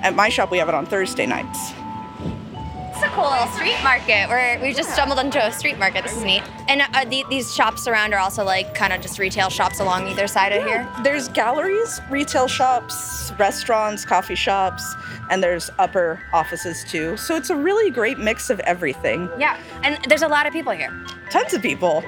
At 0.03 0.15
my 0.15 0.29
shop, 0.29 0.51
we 0.51 0.59
have 0.59 0.69
it 0.69 0.75
on 0.75 0.87
Thursday 0.87 1.27
nights. 1.27 1.73
Cool 3.23 3.47
street 3.53 3.81
market. 3.85 4.29
Where 4.29 4.59
we 4.61 4.75
just 4.75 4.91
stumbled 4.91 5.21
into 5.21 5.39
a 5.39 5.53
street 5.53 5.79
market. 5.79 6.03
This 6.03 6.17
is 6.17 6.25
neat. 6.25 6.43
And 6.69 6.83
uh, 6.83 7.05
the, 7.05 7.25
these 7.31 7.55
shops 7.55 7.87
around 7.87 8.13
are 8.15 8.19
also 8.19 8.45
like 8.45 8.75
kind 8.75 8.93
of 8.93 9.01
just 9.01 9.17
retail 9.21 9.49
shops 9.49 9.79
along 9.79 10.09
either 10.09 10.27
side 10.27 10.51
of 10.51 10.65
here. 10.65 10.89
There's 11.05 11.29
galleries, 11.29 12.01
retail 12.11 12.49
shops, 12.49 13.33
restaurants, 13.39 14.05
coffee 14.05 14.35
shops, 14.35 14.83
and 15.31 15.41
there's 15.41 15.71
upper 15.79 16.21
offices 16.33 16.83
too. 16.83 17.17
So 17.17 17.37
it's 17.37 17.51
a 17.51 17.55
really 17.55 17.93
great 17.93 18.19
mix 18.19 18.51
of 18.51 18.59
everything. 18.61 19.31
Yeah, 19.39 19.57
and 19.85 20.05
there's 20.09 20.23
a 20.23 20.29
lot 20.29 20.47
of 20.47 20.53
people 20.53 20.73
here. 20.73 20.91
Tons 21.31 21.55
of 21.55 21.63
people. 21.63 22.03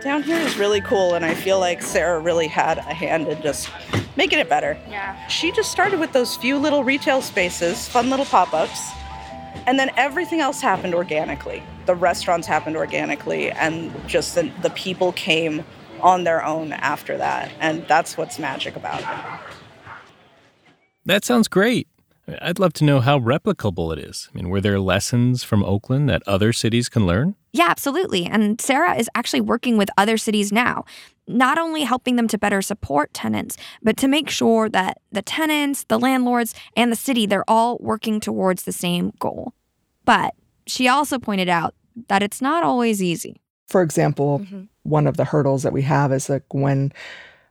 Down 0.00 0.24
here 0.24 0.38
is 0.38 0.58
really 0.58 0.80
cool, 0.80 1.14
and 1.14 1.24
I 1.24 1.34
feel 1.34 1.60
like 1.60 1.80
Sarah 1.80 2.18
really 2.18 2.48
had 2.48 2.78
a 2.78 2.82
hand 2.92 3.28
in 3.28 3.40
just 3.40 3.70
making 4.16 4.40
it 4.40 4.48
better. 4.48 4.76
Yeah. 4.88 5.28
She 5.28 5.52
just 5.52 5.70
started 5.70 6.00
with 6.00 6.12
those 6.12 6.36
few 6.36 6.58
little 6.58 6.82
retail 6.82 7.22
spaces, 7.22 7.86
fun 7.86 8.10
little 8.10 8.26
pop 8.26 8.52
ups, 8.52 8.90
and 9.66 9.78
then 9.78 9.90
everything 9.96 10.40
else 10.40 10.60
happened 10.60 10.94
organically. 10.94 11.62
The 11.86 11.94
restaurants 11.94 12.46
happened 12.46 12.76
organically, 12.76 13.50
and 13.50 13.92
just 14.08 14.34
the, 14.34 14.50
the 14.62 14.70
people 14.70 15.12
came 15.12 15.64
on 16.00 16.24
their 16.24 16.44
own 16.44 16.72
after 16.72 17.16
that. 17.16 17.50
And 17.60 17.86
that's 17.88 18.16
what's 18.16 18.38
magic 18.38 18.76
about 18.76 19.00
it. 19.00 19.40
That 21.06 21.24
sounds 21.24 21.48
great. 21.48 21.88
I'd 22.40 22.58
love 22.58 22.72
to 22.74 22.84
know 22.84 23.00
how 23.00 23.18
replicable 23.18 23.92
it 23.92 23.98
is. 23.98 24.30
I 24.32 24.36
mean, 24.36 24.48
were 24.48 24.60
there 24.60 24.80
lessons 24.80 25.44
from 25.44 25.62
Oakland 25.62 26.08
that 26.08 26.22
other 26.26 26.52
cities 26.52 26.88
can 26.88 27.06
learn? 27.06 27.34
Yeah, 27.52 27.66
absolutely. 27.68 28.24
And 28.24 28.60
Sarah 28.60 28.94
is 28.96 29.10
actually 29.14 29.42
working 29.42 29.76
with 29.76 29.90
other 29.98 30.16
cities 30.16 30.50
now, 30.50 30.84
not 31.26 31.58
only 31.58 31.82
helping 31.82 32.16
them 32.16 32.28
to 32.28 32.38
better 32.38 32.62
support 32.62 33.12
tenants, 33.14 33.56
but 33.82 33.96
to 33.96 34.08
make 34.08 34.28
sure 34.28 34.68
that 34.68 34.98
the 35.12 35.22
tenants, 35.22 35.84
the 35.84 35.98
landlords, 35.98 36.54
and 36.76 36.92
the 36.92 36.96
city, 36.96 37.26
they're 37.26 37.48
all 37.48 37.78
working 37.80 38.20
towards 38.20 38.64
the 38.64 38.72
same 38.72 39.12
goal. 39.18 39.54
But 40.04 40.34
she 40.66 40.88
also 40.88 41.18
pointed 41.18 41.48
out 41.48 41.74
that 42.08 42.22
it's 42.22 42.42
not 42.42 42.62
always 42.62 43.02
easy. 43.02 43.40
For 43.66 43.82
example, 43.82 44.40
mm-hmm. 44.40 44.64
one 44.82 45.06
of 45.06 45.16
the 45.16 45.24
hurdles 45.24 45.62
that 45.62 45.72
we 45.72 45.82
have 45.82 46.12
is 46.12 46.28
like 46.28 46.44
when 46.52 46.92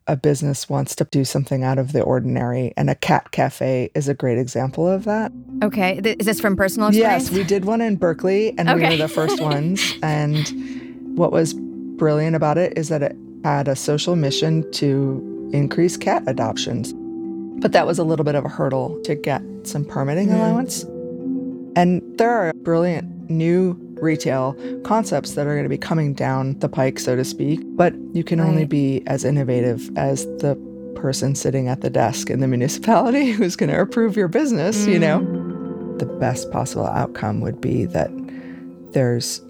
a 0.07 0.15
business 0.15 0.69
wants 0.69 0.95
to 0.95 1.05
do 1.05 1.23
something 1.23 1.63
out 1.63 1.77
of 1.77 1.93
the 1.93 2.01
ordinary, 2.01 2.73
and 2.75 2.89
a 2.89 2.95
cat 2.95 3.31
cafe 3.31 3.89
is 3.95 4.09
a 4.09 4.13
great 4.13 4.37
example 4.37 4.87
of 4.87 5.05
that. 5.05 5.31
Okay, 5.63 5.99
is 6.19 6.25
this 6.25 6.41
from 6.41 6.55
personal 6.55 6.89
experience? 6.89 7.29
Yes, 7.29 7.31
we 7.31 7.43
did 7.43 7.65
one 7.65 7.79
in 7.81 7.95
Berkeley, 7.95 8.53
and 8.57 8.67
okay. 8.69 8.83
we 8.83 8.89
were 8.89 8.97
the 8.97 9.07
first 9.07 9.39
ones. 9.41 9.93
And 10.03 11.17
what 11.17 11.31
was 11.31 11.53
brilliant 11.53 12.35
about 12.35 12.57
it 12.57 12.77
is 12.77 12.89
that 12.89 13.01
it 13.01 13.15
had 13.43 13.67
a 13.67 13.75
social 13.75 14.15
mission 14.15 14.69
to 14.71 15.49
increase 15.53 15.97
cat 15.97 16.23
adoptions. 16.27 16.93
But 17.61 17.71
that 17.71 17.85
was 17.85 17.99
a 17.99 18.03
little 18.03 18.25
bit 18.25 18.35
of 18.35 18.45
a 18.45 18.49
hurdle 18.49 18.99
to 19.03 19.15
get 19.15 19.41
some 19.63 19.85
permitting 19.85 20.29
mm. 20.29 20.35
allowance. 20.35 20.83
And 21.75 22.01
there 22.17 22.29
are 22.29 22.53
brilliant 22.53 23.29
new 23.29 23.77
retail 24.01 24.55
concepts 24.83 25.33
that 25.33 25.47
are 25.47 25.53
going 25.53 25.63
to 25.63 25.69
be 25.69 25.77
coming 25.77 26.13
down 26.13 26.59
the 26.59 26.69
pike, 26.69 26.99
so 26.99 27.15
to 27.15 27.23
speak. 27.23 27.61
But 27.75 27.93
you 28.13 28.23
can 28.23 28.39
right. 28.39 28.47
only 28.47 28.65
be 28.65 29.01
as 29.07 29.23
innovative 29.23 29.89
as 29.97 30.25
the 30.39 30.55
person 30.95 31.35
sitting 31.35 31.67
at 31.67 31.81
the 31.81 31.89
desk 31.89 32.29
in 32.29 32.39
the 32.39 32.47
municipality 32.47 33.31
who's 33.33 33.55
going 33.55 33.71
to 33.71 33.79
approve 33.79 34.15
your 34.15 34.27
business, 34.27 34.85
mm. 34.85 34.93
you 34.93 34.99
know? 34.99 35.19
Mm. 35.19 35.99
The 35.99 36.05
best 36.05 36.51
possible 36.51 36.87
outcome 36.87 37.41
would 37.41 37.61
be 37.61 37.85
that 37.85 38.09
there's 38.91 39.41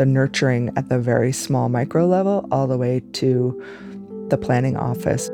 the 0.00 0.06
nurturing 0.06 0.72
at 0.76 0.88
the 0.88 0.98
very 0.98 1.30
small 1.30 1.68
micro 1.68 2.06
level 2.06 2.48
all 2.50 2.66
the 2.66 2.78
way 2.78 3.02
to 3.12 3.62
the 4.30 4.38
planning 4.38 4.74
office. 4.74 5.28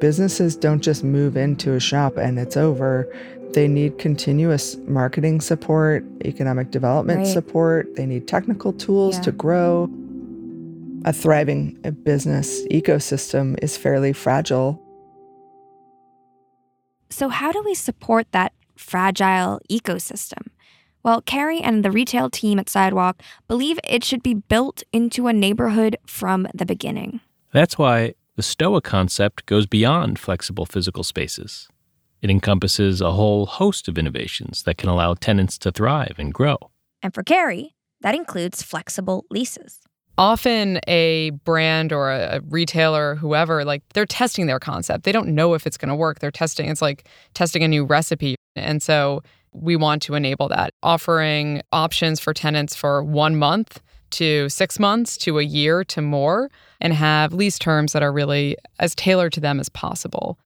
Businesses 0.00 0.56
don't 0.56 0.80
just 0.80 1.04
move 1.04 1.36
into 1.36 1.74
a 1.74 1.80
shop 1.80 2.16
and 2.16 2.38
it's 2.38 2.56
over. 2.56 3.06
They 3.52 3.68
need 3.68 3.98
continuous 3.98 4.76
marketing 4.86 5.42
support, 5.42 6.06
economic 6.24 6.70
development 6.70 7.18
right. 7.18 7.26
support. 7.26 7.96
They 7.96 8.06
need 8.06 8.26
technical 8.26 8.72
tools 8.72 9.16
yeah. 9.16 9.22
to 9.24 9.32
grow. 9.32 9.90
A 11.04 11.12
thriving 11.12 11.72
business 12.02 12.66
ecosystem 12.68 13.62
is 13.62 13.76
fairly 13.76 14.14
fragile. 14.14 14.82
So, 17.10 17.28
how 17.28 17.52
do 17.52 17.62
we 17.62 17.74
support 17.74 18.32
that 18.32 18.54
fragile 18.74 19.60
ecosystem? 19.70 20.46
Well, 21.02 21.22
Carrie 21.22 21.60
and 21.60 21.84
the 21.84 21.90
retail 21.90 22.28
team 22.28 22.58
at 22.58 22.68
Sidewalk 22.68 23.22
believe 23.46 23.78
it 23.84 24.04
should 24.04 24.22
be 24.22 24.34
built 24.34 24.82
into 24.92 25.26
a 25.26 25.32
neighborhood 25.32 25.96
from 26.06 26.48
the 26.54 26.66
beginning. 26.66 27.20
That's 27.52 27.78
why 27.78 28.14
the 28.36 28.42
STOA 28.42 28.82
concept 28.82 29.46
goes 29.46 29.66
beyond 29.66 30.18
flexible 30.18 30.66
physical 30.66 31.02
spaces. 31.02 31.68
It 32.20 32.30
encompasses 32.30 33.00
a 33.00 33.12
whole 33.12 33.46
host 33.46 33.88
of 33.88 33.96
innovations 33.96 34.64
that 34.64 34.76
can 34.76 34.88
allow 34.88 35.14
tenants 35.14 35.56
to 35.58 35.70
thrive 35.70 36.16
and 36.18 36.34
grow. 36.34 36.58
And 37.02 37.14
for 37.14 37.22
Carrie, 37.22 37.74
that 38.00 38.14
includes 38.14 38.62
flexible 38.62 39.24
leases. 39.30 39.80
Often, 40.16 40.80
a 40.88 41.30
brand 41.30 41.92
or 41.92 42.10
a 42.10 42.40
retailer, 42.48 43.14
whoever, 43.14 43.64
like 43.64 43.82
they're 43.94 44.04
testing 44.04 44.46
their 44.46 44.58
concept. 44.58 45.04
They 45.04 45.12
don't 45.12 45.28
know 45.28 45.54
if 45.54 45.64
it's 45.64 45.76
going 45.76 45.90
to 45.90 45.94
work. 45.94 46.18
They're 46.18 46.32
testing, 46.32 46.68
it's 46.68 46.82
like 46.82 47.06
testing 47.34 47.62
a 47.62 47.68
new 47.68 47.84
recipe. 47.84 48.34
And 48.56 48.82
so, 48.82 49.22
we 49.52 49.76
want 49.76 50.02
to 50.02 50.14
enable 50.14 50.48
that, 50.48 50.74
offering 50.82 51.62
options 51.72 52.20
for 52.20 52.34
tenants 52.34 52.74
for 52.74 53.02
one 53.02 53.36
month 53.36 53.80
to 54.10 54.48
six 54.48 54.78
months 54.78 55.16
to 55.18 55.38
a 55.38 55.42
year 55.42 55.84
to 55.84 56.00
more, 56.00 56.50
and 56.80 56.92
have 56.92 57.32
lease 57.32 57.58
terms 57.58 57.92
that 57.92 58.02
are 58.02 58.12
really 58.12 58.56
as 58.78 58.94
tailored 58.94 59.32
to 59.34 59.40
them 59.40 59.60
as 59.60 59.68
possible. 59.68 60.38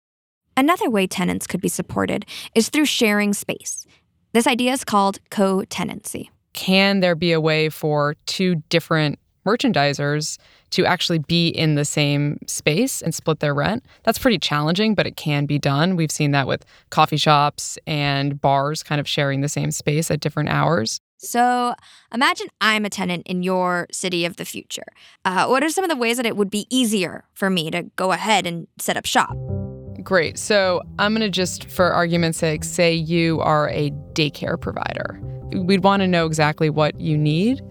Another 0.57 0.91
way 0.91 1.07
tenants 1.07 1.47
could 1.47 1.61
be 1.61 1.69
supported 1.69 2.27
is 2.55 2.69
through 2.69 2.87
sharing 2.87 3.33
space. 3.33 3.87
This 4.33 4.47
idea 4.47 4.73
is 4.73 4.85
called 4.85 5.19
co 5.31 5.65
tenancy. 5.65 6.31
Can 6.53 7.01
there 7.01 7.15
be 7.15 7.33
a 7.33 7.41
way 7.41 7.69
for 7.69 8.17
two 8.27 8.57
different 8.69 9.19
merchandisers 9.47 10.39
to 10.71 10.87
actually 10.87 11.19
be 11.19 11.49
in 11.49 11.75
the 11.75 11.85
same 11.85 12.39
space 12.47 13.03
and 13.03 13.15
split 13.15 13.41
their 13.41 13.55
rent? 13.55 13.85
That's 14.05 14.19
pretty 14.19 14.39
challenging, 14.39 14.95
but 14.95 15.07
it 15.07 15.17
can 15.17 15.47
be 15.47 15.59
done. 15.59 15.97
We've 15.97 16.11
seen 16.11 16.31
that 16.33 16.47
with 16.47 16.65
coffee 16.91 17.17
shops 17.17 17.79
and 17.87 18.41
bars 18.41 18.83
kind 18.83 19.01
of 19.01 19.09
sharing 19.09 19.41
the 19.41 19.49
same 19.49 19.71
space 19.71 20.11
at 20.11 20.21
different 20.21 20.49
hours. 20.49 21.01
So 21.19 21.75
imagine 22.13 22.49
I'm 22.61 22.85
a 22.85 22.91
tenant 22.91 23.27
in 23.27 23.45
your 23.45 23.87
city 23.93 24.25
of 24.25 24.37
the 24.37 24.45
future. 24.45 24.87
Uh, 25.25 25.47
what 25.47 25.63
are 25.63 25.69
some 25.69 25.85
of 25.85 25.91
the 25.91 25.97
ways 25.97 26.17
that 26.17 26.27
it 26.27 26.37
would 26.37 26.51
be 26.51 26.67
easier 26.69 27.25
for 27.33 27.49
me 27.49 27.71
to 27.71 27.85
go 27.95 28.11
ahead 28.11 28.45
and 28.45 28.67
set 28.81 28.97
up 28.97 29.07
shop? 29.07 29.37
Great. 30.03 30.37
So 30.37 30.83
I'm 30.99 31.13
going 31.13 31.21
to 31.21 31.31
just, 31.31 31.71
for 31.71 31.93
argument's 31.93 32.39
sake, 32.39 32.65
say 32.65 32.93
you 32.93 33.41
are 33.41 33.69
a 33.69 33.91
daycare 34.15 34.61
provider. 34.61 35.21
We'd 35.53 35.85
want 35.85 36.01
to 36.01 36.09
know 36.09 36.27
exactly 36.27 36.71
what 36.71 36.99
you 36.99 37.17
need 37.17 37.63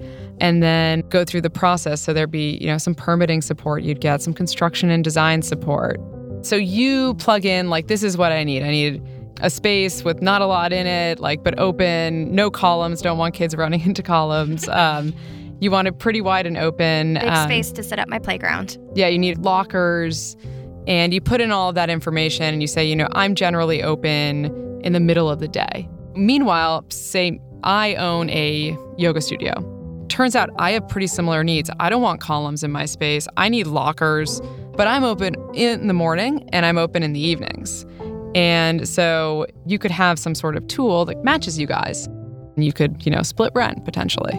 and 0.42 0.64
then 0.64 1.02
go 1.02 1.24
through 1.24 1.42
the 1.42 1.52
process. 1.52 2.02
So 2.02 2.14
there'd 2.14 2.32
be, 2.32 2.58
you 2.60 2.68
know, 2.68 2.80
some 2.80 2.96
permitting 2.96 3.42
support 3.42 3.84
you'd 3.84 4.02
get, 4.02 4.24
some 4.24 4.34
construction 4.34 4.90
and 4.90 5.04
design 5.04 5.44
support. 5.44 6.02
So 6.42 6.56
you 6.56 7.14
plug 7.14 7.46
in, 7.46 7.70
like, 7.70 7.88
this 7.88 8.02
is 8.02 8.18
what 8.18 8.32
I 8.32 8.44
need. 8.44 8.64
I 8.64 8.72
need 8.72 9.04
a 9.42 9.52
space 9.52 10.04
with 10.04 10.22
not 10.24 10.42
a 10.42 10.48
lot 10.48 10.74
in 10.74 10.88
it, 10.88 11.20
like, 11.20 11.44
but 11.44 11.58
open, 11.60 12.34
no 12.34 12.50
columns, 12.50 13.04
don't 13.04 13.20
want 13.20 13.36
kids 13.36 13.56
running 13.58 13.82
into 13.82 14.04
columns. 14.04 14.68
Um, 14.82 15.14
you 15.60 15.70
want 15.70 15.88
it 15.88 16.00
pretty 16.00 16.22
wide 16.22 16.48
and 16.48 16.58
open. 16.58 17.14
Big 17.14 17.24
um, 17.24 17.48
space 17.48 17.72
to 17.74 17.84
set 17.84 18.00
up 18.00 18.08
my 18.08 18.18
playground. 18.18 18.80
Yeah, 18.96 19.10
you 19.10 19.20
need 19.20 19.38
lockers 19.40 20.36
and 20.88 21.14
you 21.14 21.22
put 21.22 21.40
in 21.40 21.52
all 21.52 21.70
of 21.70 21.76
that 21.76 21.92
information 21.92 22.46
and 22.46 22.64
you 22.64 22.68
say, 22.68 22.84
you 22.84 22.96
know, 22.96 23.08
I'm 23.12 23.36
generally 23.36 23.84
open 23.84 24.46
in 24.84 24.94
the 24.94 25.00
middle 25.00 25.30
of 25.30 25.40
the 25.40 25.48
day. 25.48 25.88
Meanwhile, 26.16 26.86
say 26.90 27.40
I 27.64 27.94
own 27.94 28.32
a 28.32 28.76
yoga 28.98 29.22
studio. 29.22 29.81
Turns 30.12 30.36
out 30.36 30.50
I 30.60 30.72
have 30.72 30.90
pretty 30.90 31.08
similar 31.08 31.42
needs. 31.42 31.70
I 31.80 31.90
don't 31.90 32.02
want 32.02 32.20
columns 32.20 32.66
in 32.66 32.72
my 32.72 32.84
space. 32.84 33.30
I 33.38 33.48
need 33.48 33.66
lockers, 33.66 34.42
but 34.76 34.86
I'm 34.86 35.06
open 35.06 35.38
in 35.54 35.88
the 35.88 35.94
morning 35.94 36.50
and 36.52 36.66
I'm 36.66 36.78
open 36.78 37.02
in 37.02 37.14
the 37.14 37.20
evenings. 37.22 37.86
And 38.36 38.86
so 38.86 39.48
you 39.66 39.80
could 39.80 39.90
have 39.90 40.20
some 40.20 40.36
sort 40.36 40.58
of 40.58 40.68
tool 40.68 41.06
that 41.06 41.24
matches 41.24 41.58
you 41.58 41.66
guys. 41.66 42.08
And 42.08 42.66
you 42.66 42.74
could, 42.74 43.06
you 43.06 43.10
know, 43.10 43.24
split 43.24 43.54
rent 43.56 43.86
potentially. 43.86 44.34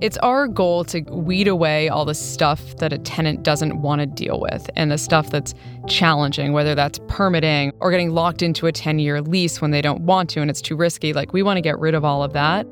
It's 0.00 0.16
our 0.18 0.46
goal 0.46 0.84
to 0.84 1.00
weed 1.00 1.48
away 1.48 1.88
all 1.88 2.04
the 2.04 2.14
stuff 2.14 2.76
that 2.76 2.92
a 2.92 2.98
tenant 2.98 3.42
doesn't 3.42 3.82
want 3.82 4.00
to 4.00 4.06
deal 4.06 4.38
with 4.38 4.70
and 4.76 4.92
the 4.92 4.98
stuff 4.98 5.30
that's 5.30 5.54
challenging, 5.88 6.52
whether 6.52 6.76
that's 6.76 7.00
permitting 7.08 7.72
or 7.80 7.90
getting 7.90 8.10
locked 8.10 8.42
into 8.42 8.68
a 8.68 8.72
10 8.72 9.00
year 9.00 9.20
lease 9.20 9.60
when 9.60 9.72
they 9.72 9.82
don't 9.82 10.02
want 10.02 10.30
to 10.30 10.40
and 10.40 10.50
it's 10.50 10.62
too 10.62 10.76
risky. 10.76 11.12
Like, 11.12 11.32
we 11.32 11.42
want 11.42 11.56
to 11.56 11.62
get 11.62 11.76
rid 11.80 11.96
of 11.96 12.04
all 12.04 12.22
of 12.22 12.32
that. 12.34 12.64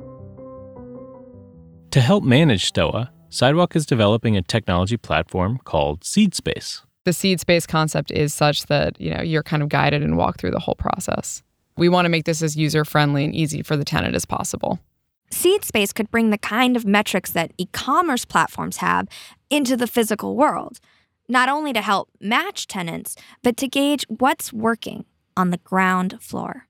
To 1.96 2.02
help 2.02 2.24
manage 2.24 2.66
STOA, 2.66 3.11
Sidewalk 3.30 3.74
is 3.74 3.87
developing 3.87 4.37
a 4.37 4.42
technology 4.42 4.98
platform 4.98 5.59
called 5.64 6.04
Seed 6.04 6.35
Space. 6.35 6.82
The 7.06 7.12
seed 7.14 7.40
space 7.40 7.66
concept 7.66 8.11
is 8.11 8.35
such 8.35 8.66
that, 8.66 9.00
you 9.00 9.14
know, 9.14 9.22
you're 9.22 9.42
kind 9.42 9.62
of 9.62 9.70
guided 9.70 10.02
and 10.02 10.18
walk 10.18 10.38
through 10.38 10.50
the 10.50 10.59
whole 10.59 10.74
process. 10.74 11.42
We 11.78 11.88
want 11.88 12.04
to 12.04 12.11
make 12.11 12.26
this 12.26 12.42
as 12.42 12.54
user 12.54 12.85
friendly 12.85 13.24
and 13.24 13.35
easy 13.35 13.62
for 13.62 13.78
the 13.78 13.85
tenant 13.85 14.14
as 14.14 14.26
possible. 14.26 14.78
SeedSpace 15.30 15.94
could 15.94 16.11
bring 16.11 16.28
the 16.28 16.37
kind 16.37 16.76
of 16.76 16.85
metrics 16.85 17.30
that 17.30 17.52
e 17.56 17.64
commerce 17.72 18.26
platforms 18.26 18.76
have 18.76 19.09
into 19.48 19.74
the 19.74 19.87
physical 19.87 20.37
world, 20.37 20.80
not 21.30 21.48
only 21.48 21.72
to 21.72 21.80
help 21.80 22.11
match 22.20 22.66
tenants, 22.66 23.16
but 23.42 23.56
to 23.56 23.68
gauge 23.68 24.04
what's 24.09 24.52
working 24.52 25.06
on 25.35 25.48
the 25.48 25.56
ground 25.64 26.18
floor. 26.20 26.65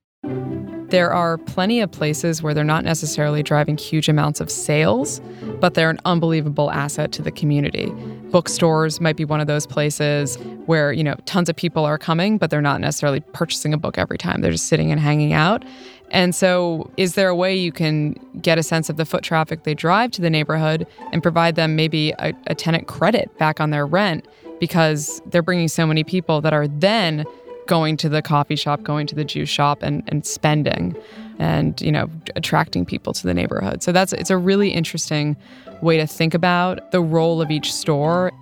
There 0.89 1.13
are 1.13 1.37
plenty 1.37 1.81
of 1.81 1.91
places 1.91 2.43
where 2.43 2.55
they're 2.55 2.63
not 2.63 2.85
necessarily 2.85 3.43
driving 3.43 3.77
huge 3.77 4.09
amounts 4.09 4.41
of 4.41 4.49
sales, 4.51 5.21
but 5.61 5.75
they're 5.75 5.91
an 5.91 5.99
unbelievable 6.05 6.71
asset 6.71 7.11
to 7.13 7.23
the 7.23 7.33
community. 7.33 7.87
Bookstores 8.31 9.01
might 9.01 9.17
be 9.17 9.25
one 9.25 9.41
of 9.41 9.49
those 9.49 9.67
places 9.67 10.37
where, 10.67 10.93
you 10.93 11.03
know, 11.03 11.17
tons 11.25 11.49
of 11.49 11.57
people 11.57 11.85
are 11.85 11.99
coming, 11.99 12.39
but 12.39 12.51
they're 12.51 12.63
not 12.63 12.81
necessarily 12.81 13.21
purchasing 13.33 13.75
a 13.75 13.79
book 13.79 13.99
every 13.99 14.17
time. 14.17 14.43
They're 14.43 14.53
just 14.53 14.67
sitting 14.67 14.93
and 14.93 15.01
hanging 15.01 15.33
out. 15.33 15.65
And 16.13 16.37
so, 16.37 16.89
is 16.97 17.17
there 17.17 17.29
a 17.29 17.35
way 17.35 17.57
you 17.57 17.73
can 17.73 18.13
get 18.41 18.57
a 18.57 18.63
sense 18.63 18.89
of 18.89 18.97
the 18.97 19.05
foot 19.05 19.25
traffic 19.25 19.65
they 19.65 19.75
drive 19.75 20.13
to 20.13 20.23
the 20.23 20.31
neighborhood 20.31 20.87
and 21.13 21.21
provide 21.21 21.57
them 21.57 21.75
maybe 21.75 22.13
a, 22.21 22.33
a 22.47 22.55
tenant 22.55 22.87
credit 22.87 23.37
back 23.39 23.61
on 23.61 23.71
their 23.71 23.87
rent 23.87 24.25
because 24.61 25.21
they're 25.27 25.43
bringing 25.43 25.67
so 25.67 25.85
many 25.85 26.05
people 26.05 26.41
that 26.43 26.53
are 26.53 26.69
then 26.69 27.25
going 27.67 27.97
to 27.99 28.09
the 28.09 28.23
coffee 28.23 28.57
shop, 28.57 28.83
going 28.83 29.07
to 29.09 29.15
the 29.15 29.25
juice 29.25 29.49
shop, 29.49 29.83
and, 29.83 30.03
and 30.09 30.25
spending 30.27 30.97
and, 31.39 31.81
you 31.83 31.93
know, 31.93 32.09
attracting 32.35 32.87
people 32.87 33.13
to 33.13 33.27
the 33.27 33.35
neighborhood. 33.35 33.83
So, 33.83 33.93
that's 33.93 34.13
it's 34.13 34.31
a 34.31 34.39
really 34.39 34.71
interesting 34.71 35.37
way 35.83 35.97
to 35.99 36.07
think 36.07 36.35
about 36.35 36.91
the 36.93 37.01
role 37.01 37.43
of 37.43 37.51
each 37.51 37.73
store. 37.73 38.33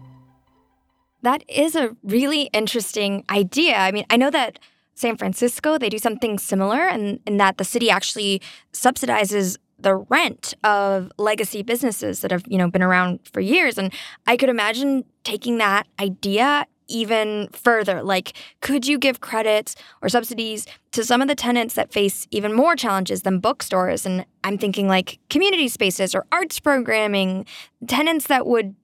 That 1.22 1.42
is 1.48 1.74
a 1.74 1.96
really 2.02 2.42
interesting 2.52 3.24
idea. 3.30 3.76
I 3.76 3.92
mean, 3.92 4.04
I 4.10 4.16
know 4.16 4.30
that 4.30 4.58
San 4.94 5.16
Francisco, 5.16 5.78
they 5.78 5.88
do 5.88 5.98
something 5.98 6.38
similar, 6.38 6.82
and 6.86 7.18
in 7.26 7.38
that 7.38 7.58
the 7.58 7.64
city 7.64 7.90
actually 7.90 8.40
subsidizes 8.72 9.56
the 9.78 9.96
rent 9.96 10.54
of 10.62 11.10
legacy 11.18 11.62
businesses 11.62 12.20
that 12.20 12.30
have 12.30 12.44
you 12.46 12.58
know 12.58 12.70
been 12.70 12.82
around 12.82 13.20
for 13.32 13.40
years. 13.40 13.76
And 13.76 13.92
I 14.26 14.36
could 14.36 14.48
imagine 14.48 15.04
taking 15.24 15.58
that 15.58 15.86
idea 16.00 16.66
even 16.88 17.48
further. 17.52 18.02
Like, 18.02 18.34
could 18.60 18.86
you 18.86 18.98
give 18.98 19.20
credits 19.20 19.76
or 20.02 20.08
subsidies 20.08 20.66
to 20.92 21.04
some 21.04 21.22
of 21.22 21.28
the 21.28 21.34
tenants 21.34 21.74
that 21.74 21.92
face 21.92 22.26
even 22.30 22.52
more 22.52 22.76
challenges 22.76 23.22
than 23.22 23.38
bookstores? 23.38 24.06
And 24.06 24.26
I'm 24.42 24.58
thinking 24.58 24.88
like 24.88 25.18
community 25.30 25.68
spaces 25.68 26.14
or 26.14 26.26
arts 26.32 26.60
programming, 26.60 27.46
tenants 27.86 28.26
that 28.26 28.46
would 28.46 28.74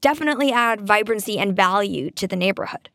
definitely 0.00 0.52
add 0.52 0.80
vibrancy 0.80 1.38
and 1.38 1.56
value 1.56 2.10
to 2.12 2.26
the 2.26 2.36
neighborhood. 2.36 2.90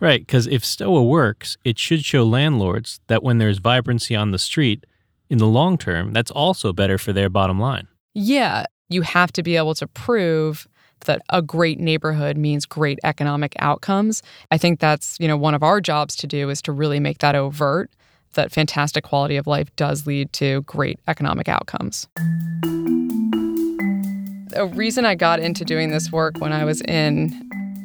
Right, 0.00 0.20
because 0.20 0.46
if 0.46 0.64
STOA 0.64 1.04
works, 1.04 1.56
it 1.64 1.78
should 1.78 2.04
show 2.04 2.24
landlords 2.24 3.00
that 3.06 3.22
when 3.22 3.38
there's 3.38 3.58
vibrancy 3.58 4.16
on 4.16 4.32
the 4.32 4.38
street, 4.38 4.84
in 5.30 5.38
the 5.38 5.46
long 5.46 5.78
term, 5.78 6.12
that's 6.12 6.30
also 6.30 6.72
better 6.72 6.98
for 6.98 7.12
their 7.12 7.28
bottom 7.28 7.58
line. 7.58 7.88
Yeah, 8.12 8.64
you 8.88 9.02
have 9.02 9.32
to 9.32 9.42
be 9.42 9.56
able 9.56 9.74
to 9.76 9.86
prove 9.86 10.68
that 11.04 11.22
a 11.30 11.40
great 11.40 11.80
neighborhood 11.80 12.36
means 12.36 12.66
great 12.66 12.98
economic 13.04 13.54
outcomes. 13.58 14.22
I 14.50 14.58
think 14.58 14.80
that's, 14.80 15.16
you 15.18 15.28
know, 15.28 15.36
one 15.36 15.54
of 15.54 15.62
our 15.62 15.80
jobs 15.80 16.16
to 16.16 16.26
do 16.26 16.50
is 16.50 16.60
to 16.62 16.72
really 16.72 17.00
make 17.00 17.18
that 17.18 17.34
overt 17.34 17.90
that 18.34 18.52
fantastic 18.52 19.04
quality 19.04 19.36
of 19.36 19.46
life 19.46 19.74
does 19.76 20.06
lead 20.06 20.32
to 20.34 20.62
great 20.62 20.98
economic 21.08 21.48
outcomes. 21.48 22.08
A 24.56 24.66
reason 24.66 25.04
I 25.04 25.14
got 25.14 25.40
into 25.40 25.64
doing 25.64 25.90
this 25.90 26.12
work 26.12 26.38
when 26.38 26.52
I 26.52 26.64
was 26.64 26.80
in 26.82 27.32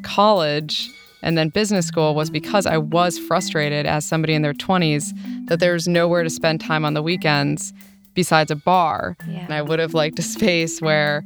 college 0.03 0.89
and 1.21 1.37
then 1.37 1.49
business 1.49 1.85
school 1.85 2.15
was 2.15 2.29
because 2.29 2.65
I 2.65 2.77
was 2.77 3.19
frustrated 3.19 3.85
as 3.85 4.05
somebody 4.05 4.33
in 4.33 4.41
their 4.41 4.53
20s 4.53 5.11
that 5.47 5.59
there's 5.59 5.87
nowhere 5.87 6.23
to 6.23 6.29
spend 6.29 6.61
time 6.61 6.85
on 6.85 6.93
the 6.93 7.01
weekends 7.01 7.73
besides 8.13 8.51
a 8.51 8.55
bar. 8.55 9.17
Yeah. 9.27 9.39
And 9.39 9.53
I 9.53 9.61
would 9.61 9.79
have 9.79 9.93
liked 9.93 10.19
a 10.19 10.21
space 10.23 10.81
where, 10.81 11.23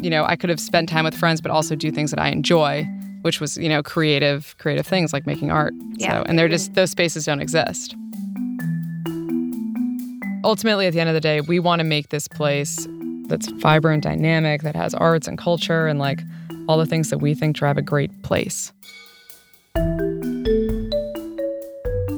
you 0.00 0.10
know, 0.10 0.24
I 0.24 0.36
could 0.36 0.50
have 0.50 0.60
spent 0.60 0.88
time 0.88 1.04
with 1.04 1.14
friends 1.14 1.40
but 1.40 1.50
also 1.50 1.74
do 1.74 1.90
things 1.90 2.10
that 2.10 2.20
I 2.20 2.28
enjoy, 2.28 2.84
which 3.22 3.40
was, 3.40 3.56
you 3.56 3.68
know, 3.68 3.82
creative 3.82 4.56
creative 4.58 4.86
things 4.86 5.12
like 5.12 5.26
making 5.26 5.50
art. 5.50 5.74
Yeah. 5.94 6.18
So, 6.18 6.24
and 6.26 6.38
they're 6.38 6.48
just 6.48 6.74
those 6.74 6.90
spaces 6.90 7.24
don't 7.24 7.40
exist. 7.40 7.94
Ultimately 10.44 10.86
at 10.86 10.92
the 10.92 11.00
end 11.00 11.08
of 11.08 11.14
the 11.14 11.20
day, 11.20 11.40
we 11.40 11.60
want 11.60 11.80
to 11.80 11.84
make 11.84 12.08
this 12.08 12.26
place 12.26 12.88
that's 13.26 13.48
vibrant, 13.52 14.02
dynamic, 14.02 14.62
that 14.62 14.74
has 14.74 14.94
arts 14.94 15.28
and 15.28 15.38
culture 15.38 15.86
and 15.86 15.98
like 15.98 16.20
all 16.68 16.78
the 16.78 16.86
things 16.86 17.10
that 17.10 17.18
we 17.18 17.34
think 17.34 17.56
drive 17.56 17.76
a 17.78 17.82
great 17.82 18.10
place. 18.22 18.72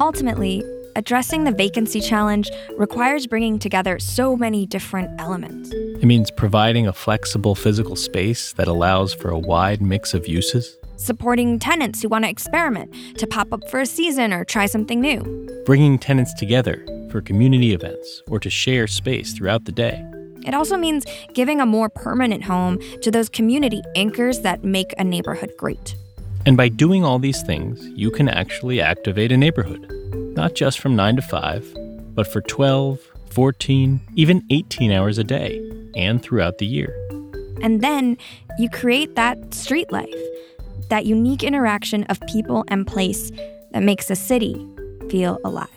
Ultimately, 0.01 0.63
addressing 0.97 1.45
the 1.45 1.53
vacancy 1.53 2.01
challenge 2.01 2.51
requires 2.77 3.27
bringing 3.27 3.59
together 3.59 3.99
so 3.99 4.37
many 4.37 4.67
different 4.67 5.11
elements. 5.21 5.71
It 5.73 6.05
means 6.05 6.31
providing 6.31 6.87
a 6.87 6.93
flexible 6.93 7.55
physical 7.55 7.97
space 7.97 8.53
that 8.55 8.69
allows 8.69 9.15
for 9.15 9.31
a 9.31 9.39
wide 9.39 9.81
mix 9.83 10.15
of 10.15 10.27
uses, 10.29 10.77
Supporting 10.97 11.59
tenants 11.59 12.03
who 12.03 12.09
want 12.09 12.25
to 12.25 12.31
experiment, 12.31 12.95
to 13.19 13.27
pop 13.27 13.53
up 13.53 13.69
for 13.69 13.81
a 13.81 13.87
season 13.87 14.33
or 14.33 14.45
try 14.45 14.67
something 14.67 15.01
new. 15.01 15.23
bringing 15.67 15.99
tenants 15.99 16.33
together 16.35 16.85
for 17.11 17.21
community 17.21 17.73
events 17.73 18.23
or 18.29 18.39
to 18.39 18.49
share 18.49 18.87
space 18.87 19.33
throughout 19.33 19.65
the 19.65 19.73
day. 19.73 20.05
It 20.47 20.55
also 20.55 20.77
means 20.77 21.05
giving 21.33 21.61
a 21.61 21.67
more 21.67 21.89
permanent 21.89 22.45
home 22.45 22.79
to 23.03 23.11
those 23.11 23.29
community 23.29 23.83
anchors 23.97 24.41
that 24.41 24.63
make 24.63 24.93
a 24.99 25.05
neighborhood 25.05 25.53
great. 25.59 25.97
And 26.47 26.59
by 26.59 26.69
doing 26.69 27.05
all 27.05 27.19
these 27.19 27.43
things, 27.43 27.87
you 27.97 28.11
can 28.11 28.29
actually 28.29 28.79
activate 28.79 29.33
a 29.33 29.37
neighborhood, 29.37 29.91
not 30.37 30.55
just 30.55 30.79
from 30.79 30.95
9 30.95 31.17
to 31.17 31.23
5, 31.23 31.77
but 32.15 32.27
for 32.27 32.43
12, 32.43 33.01
14, 33.31 34.01
even 34.15 34.45
18 34.51 34.93
hours 34.93 35.17
a 35.17 35.25
day 35.25 35.59
and 35.97 36.23
throughout 36.23 36.59
the 36.59 36.67
year. 36.67 36.95
And 37.63 37.81
then 37.81 38.19
you 38.59 38.69
create 38.69 39.17
that 39.17 39.55
street 39.55 39.91
life, 39.91 40.15
that 40.91 41.07
unique 41.07 41.43
interaction 41.43 42.05
of 42.05 42.21
people 42.29 42.63
and 42.69 42.87
place 42.87 43.31
that 43.71 43.83
makes 43.83 44.11
a 44.11 44.17
city 44.17 44.69
feel 45.09 45.39
alive. 45.45 45.71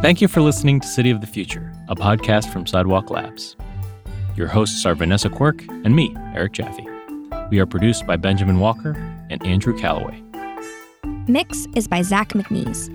Thank 0.00 0.22
you 0.22 0.28
for 0.28 0.40
listening 0.40 0.80
to 0.80 0.86
City 0.86 1.10
of 1.10 1.20
the 1.20 1.26
Future, 1.26 1.72
a 1.88 1.94
podcast 1.94 2.50
from 2.52 2.66
Sidewalk 2.66 3.10
Labs. 3.10 3.56
Your 4.36 4.48
hosts 4.48 4.84
are 4.84 4.94
Vanessa 4.94 5.30
Quirk 5.30 5.62
and 5.66 5.96
me, 5.96 6.14
Eric 6.34 6.52
Jaffe. 6.52 6.86
We 7.50 7.58
are 7.58 7.64
produced 7.64 8.06
by 8.06 8.16
Benjamin 8.16 8.60
Walker 8.60 8.92
and 9.30 9.44
Andrew 9.46 9.76
Callaway. 9.78 10.22
Mix 11.26 11.66
is 11.74 11.88
by 11.88 12.02
Zach 12.02 12.34
McNees. 12.34 12.92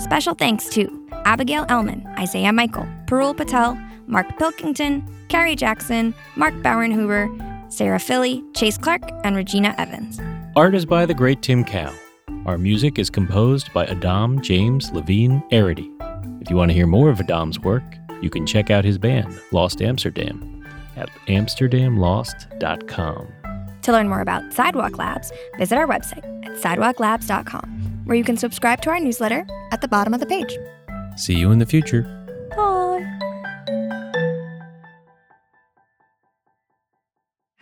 Special 0.00 0.34
thanks 0.34 0.70
to 0.70 1.08
Abigail 1.26 1.66
Ellman, 1.66 2.06
Isaiah 2.18 2.54
Michael, 2.54 2.88
Parul 3.04 3.36
Patel, 3.36 3.78
Mark 4.06 4.26
Pilkington, 4.38 5.04
Carrie 5.28 5.56
Jackson, 5.56 6.14
Mark 6.36 6.54
Bauernhuber, 6.54 7.70
Sarah 7.70 7.98
Filley, 7.98 8.42
Chase 8.56 8.78
Clark, 8.78 9.02
and 9.24 9.36
Regina 9.36 9.74
Evans. 9.76 10.20
Art 10.56 10.74
is 10.74 10.86
by 10.86 11.04
the 11.04 11.14
great 11.14 11.42
Tim 11.42 11.64
Cow. 11.64 11.92
Our 12.46 12.56
music 12.56 12.98
is 12.98 13.10
composed 13.10 13.72
by 13.74 13.84
Adam 13.86 14.40
James 14.40 14.90
Levine 14.90 15.42
Arity. 15.52 15.90
If 16.40 16.48
you 16.48 16.56
want 16.56 16.70
to 16.70 16.74
hear 16.74 16.86
more 16.86 17.10
of 17.10 17.20
Adam's 17.20 17.60
work, 17.60 17.84
you 18.22 18.30
can 18.30 18.46
check 18.46 18.70
out 18.70 18.84
his 18.84 18.98
band, 18.98 19.38
Lost 19.52 19.82
Amsterdam, 19.82 20.51
at 20.96 21.10
amsterdamlost.com. 21.28 23.32
To 23.82 23.92
learn 23.92 24.08
more 24.08 24.20
about 24.20 24.52
Sidewalk 24.52 24.98
Labs, 24.98 25.32
visit 25.58 25.76
our 25.76 25.88
website 25.88 26.24
at 26.46 26.52
sidewalklabs.com, 26.52 28.02
where 28.04 28.16
you 28.16 28.24
can 28.24 28.36
subscribe 28.36 28.80
to 28.82 28.90
our 28.90 29.00
newsletter 29.00 29.46
at 29.72 29.80
the 29.80 29.88
bottom 29.88 30.14
of 30.14 30.20
the 30.20 30.26
page. 30.26 30.56
See 31.16 31.34
you 31.34 31.50
in 31.50 31.58
the 31.58 31.66
future. 31.66 32.02
Bye. 32.56 32.82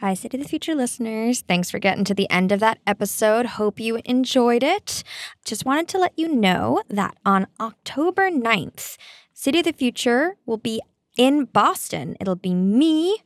Hi, 0.01 0.15
City 0.15 0.39
of 0.39 0.43
the 0.43 0.49
Future 0.49 0.75
listeners. 0.75 1.43
Thanks 1.43 1.71
for 1.71 1.79
getting 1.79 2.05
to 2.05 2.15
the 2.15 2.29
end 2.31 2.53
of 2.53 2.61
that 2.61 2.79
episode. 2.87 3.45
Hope 3.45 3.79
you 3.79 4.01
enjoyed 4.07 4.63
it. 4.63 5.05
Just 5.45 5.67
wanted 5.67 5.89
to 5.89 5.99
let 5.99 6.19
you 6.19 6.35
know 6.35 6.83
that 6.89 7.19
on 7.27 7.47
October 7.61 8.31
9th, 8.31 8.97
City 9.35 9.59
of 9.59 9.67
the 9.67 9.73
Future 9.73 10.37
will 10.47 10.57
be 10.57 10.81
in 11.17 11.45
Boston. 11.47 12.17
It'll 12.21 12.37
be 12.37 12.55
me 12.55 13.19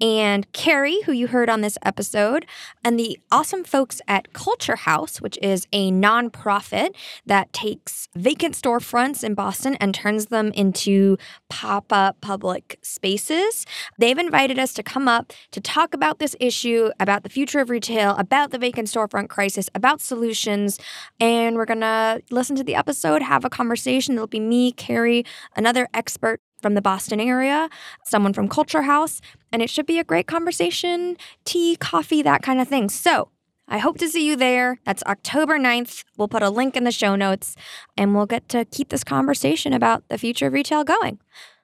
and 0.00 0.50
Carrie, 0.52 1.00
who 1.06 1.12
you 1.12 1.26
heard 1.26 1.50
on 1.50 1.60
this 1.60 1.76
episode, 1.82 2.46
and 2.84 2.98
the 2.98 3.18
awesome 3.32 3.64
folks 3.64 4.00
at 4.06 4.32
Culture 4.32 4.76
House, 4.76 5.20
which 5.20 5.38
is 5.42 5.66
a 5.72 5.90
nonprofit 5.90 6.94
that 7.26 7.52
takes 7.52 8.08
vacant 8.14 8.54
storefronts 8.54 9.24
in 9.24 9.34
Boston 9.34 9.74
and 9.80 9.94
turns 9.94 10.26
them 10.26 10.52
into 10.52 11.16
pop 11.48 11.92
up 11.92 12.20
public 12.20 12.78
spaces. 12.82 13.66
They've 13.98 14.18
invited 14.18 14.58
us 14.58 14.72
to 14.74 14.82
come 14.82 15.08
up 15.08 15.32
to 15.50 15.60
talk 15.60 15.94
about 15.94 16.20
this 16.20 16.36
issue, 16.38 16.90
about 17.00 17.24
the 17.24 17.28
future 17.28 17.60
of 17.60 17.70
retail, 17.70 18.14
about 18.16 18.50
the 18.50 18.58
vacant 18.58 18.88
storefront 18.88 19.28
crisis, 19.28 19.68
about 19.74 20.00
solutions. 20.00 20.78
And 21.18 21.56
we're 21.56 21.64
going 21.64 21.80
to 21.80 22.22
listen 22.30 22.54
to 22.56 22.64
the 22.64 22.76
episode, 22.76 23.22
have 23.22 23.44
a 23.44 23.50
conversation. 23.50 24.14
It'll 24.14 24.26
be 24.28 24.40
me, 24.40 24.72
Carrie, 24.72 25.24
another 25.56 25.88
expert 25.92 26.40
from 26.60 26.74
the 26.74 26.82
Boston 26.82 27.20
area, 27.20 27.68
someone 28.04 28.32
from 28.32 28.48
Culture 28.48 28.82
House, 28.82 29.20
and 29.52 29.62
it 29.62 29.70
should 29.70 29.86
be 29.86 29.98
a 29.98 30.04
great 30.04 30.26
conversation, 30.26 31.16
tea, 31.44 31.76
coffee, 31.76 32.22
that 32.22 32.42
kind 32.42 32.60
of 32.60 32.68
thing. 32.68 32.88
So, 32.88 33.30
I 33.68 33.78
hope 33.78 33.98
to 33.98 34.08
see 34.08 34.26
you 34.26 34.34
there. 34.34 34.78
That's 34.84 35.02
October 35.02 35.58
9th. 35.58 36.04
We'll 36.16 36.28
put 36.28 36.42
a 36.42 36.48
link 36.48 36.74
in 36.74 36.84
the 36.84 36.90
show 36.90 37.16
notes 37.16 37.54
and 37.98 38.14
we'll 38.14 38.26
get 38.26 38.48
to 38.50 38.64
keep 38.64 38.88
this 38.88 39.04
conversation 39.04 39.74
about 39.74 40.08
the 40.08 40.16
future 40.16 40.46
of 40.46 40.54
retail 40.54 40.84
going. 40.84 41.18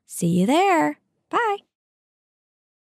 See 0.07 0.27
you 0.27 0.47
there. 0.47 0.99
Bye. 1.31 1.59